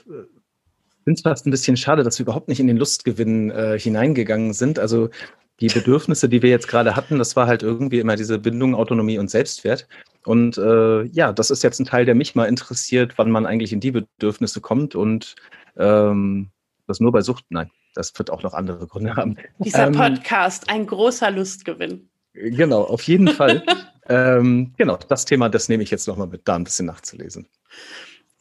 finde 1.05 1.19
es 1.19 1.23
fast 1.23 1.47
ein 1.47 1.51
bisschen 1.51 1.77
schade, 1.77 2.03
dass 2.03 2.19
wir 2.19 2.25
überhaupt 2.25 2.49
nicht 2.49 2.61
in 2.61 2.67
den 2.67 2.77
Lustgewinn 2.77 3.51
äh, 3.51 3.79
hineingegangen 3.79 4.53
sind. 4.53 4.79
Also 4.79 5.11
die 5.61 5.69
Bedürfnisse, 5.69 6.29
die 6.29 6.43
wir 6.43 6.51
jetzt 6.51 6.69
gerade 6.69 6.97
hatten, 6.97 7.19
das 7.19 7.37
war 7.37 7.47
halt 7.47 7.63
irgendwie 7.63 8.01
immer 8.01 8.17
diese 8.17 8.39
Bindung, 8.39 8.75
Autonomie 8.75 9.19
und 9.19 9.31
Selbstwert. 9.31 9.87
Und 10.25 10.59
äh, 10.59 11.05
ja, 11.05 11.33
das 11.33 11.51
ist 11.51 11.63
jetzt 11.63 11.81
ein 11.81 11.87
Teil, 11.87 12.05
der 12.05 12.15
mich 12.15 12.35
mal 12.35 12.47
interessiert, 12.47 13.15
wann 13.17 13.31
man 13.31 13.47
eigentlich 13.47 13.73
in 13.73 13.81
die 13.81 13.91
Bedürfnisse 13.91 14.61
kommt 14.61 14.95
und 14.95 15.35
ähm, 15.77 16.51
das 16.87 17.01
nur 17.01 17.13
bei 17.13 17.23
Sucht. 17.23 17.45
Nein, 17.51 17.71
das 17.95 18.13
wird 18.19 18.31
auch 18.31 18.43
noch 18.43 18.55
andere 18.55 18.87
Gründe 18.87 19.17
haben. 19.17 19.37
Dieser 19.59 19.87
ähm, 19.87 19.93
Podcast, 19.93 20.69
ein 20.69 20.87
großer 20.87 21.31
Lustgewinn. 21.31 22.10
Genau, 22.33 22.83
auf 22.83 23.03
jeden 23.03 23.29
Fall. 23.29 23.63
ähm, 24.09 24.73
genau, 24.77 24.99
das 25.09 25.25
Thema, 25.25 25.49
das 25.49 25.69
nehme 25.69 25.83
ich 25.83 25.91
jetzt 25.91 26.07
nochmal 26.07 26.29
mit, 26.29 26.43
da 26.47 26.57
ein 26.57 26.65
bisschen 26.65 26.87
nachzulesen. 26.87 27.47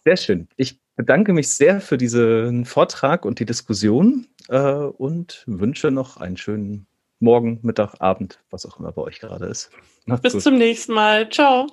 Sehr 0.03 0.17
schön. 0.17 0.47
Ich 0.55 0.79
bedanke 0.95 1.33
mich 1.33 1.49
sehr 1.49 1.81
für 1.81 1.97
diesen 1.97 2.65
Vortrag 2.65 3.25
und 3.25 3.39
die 3.39 3.45
Diskussion 3.45 4.27
äh, 4.47 4.59
und 4.59 5.43
wünsche 5.45 5.91
noch 5.91 6.17
einen 6.17 6.37
schönen 6.37 6.87
Morgen, 7.19 7.59
Mittag, 7.63 7.95
Abend, 7.99 8.39
was 8.49 8.65
auch 8.65 8.79
immer 8.79 8.93
bei 8.93 9.01
euch 9.01 9.19
gerade 9.19 9.45
ist. 9.45 9.71
Macht's 10.05 10.23
Bis 10.23 10.33
gut. 10.33 10.41
zum 10.43 10.57
nächsten 10.57 10.93
Mal. 10.93 11.29
Ciao. 11.29 11.67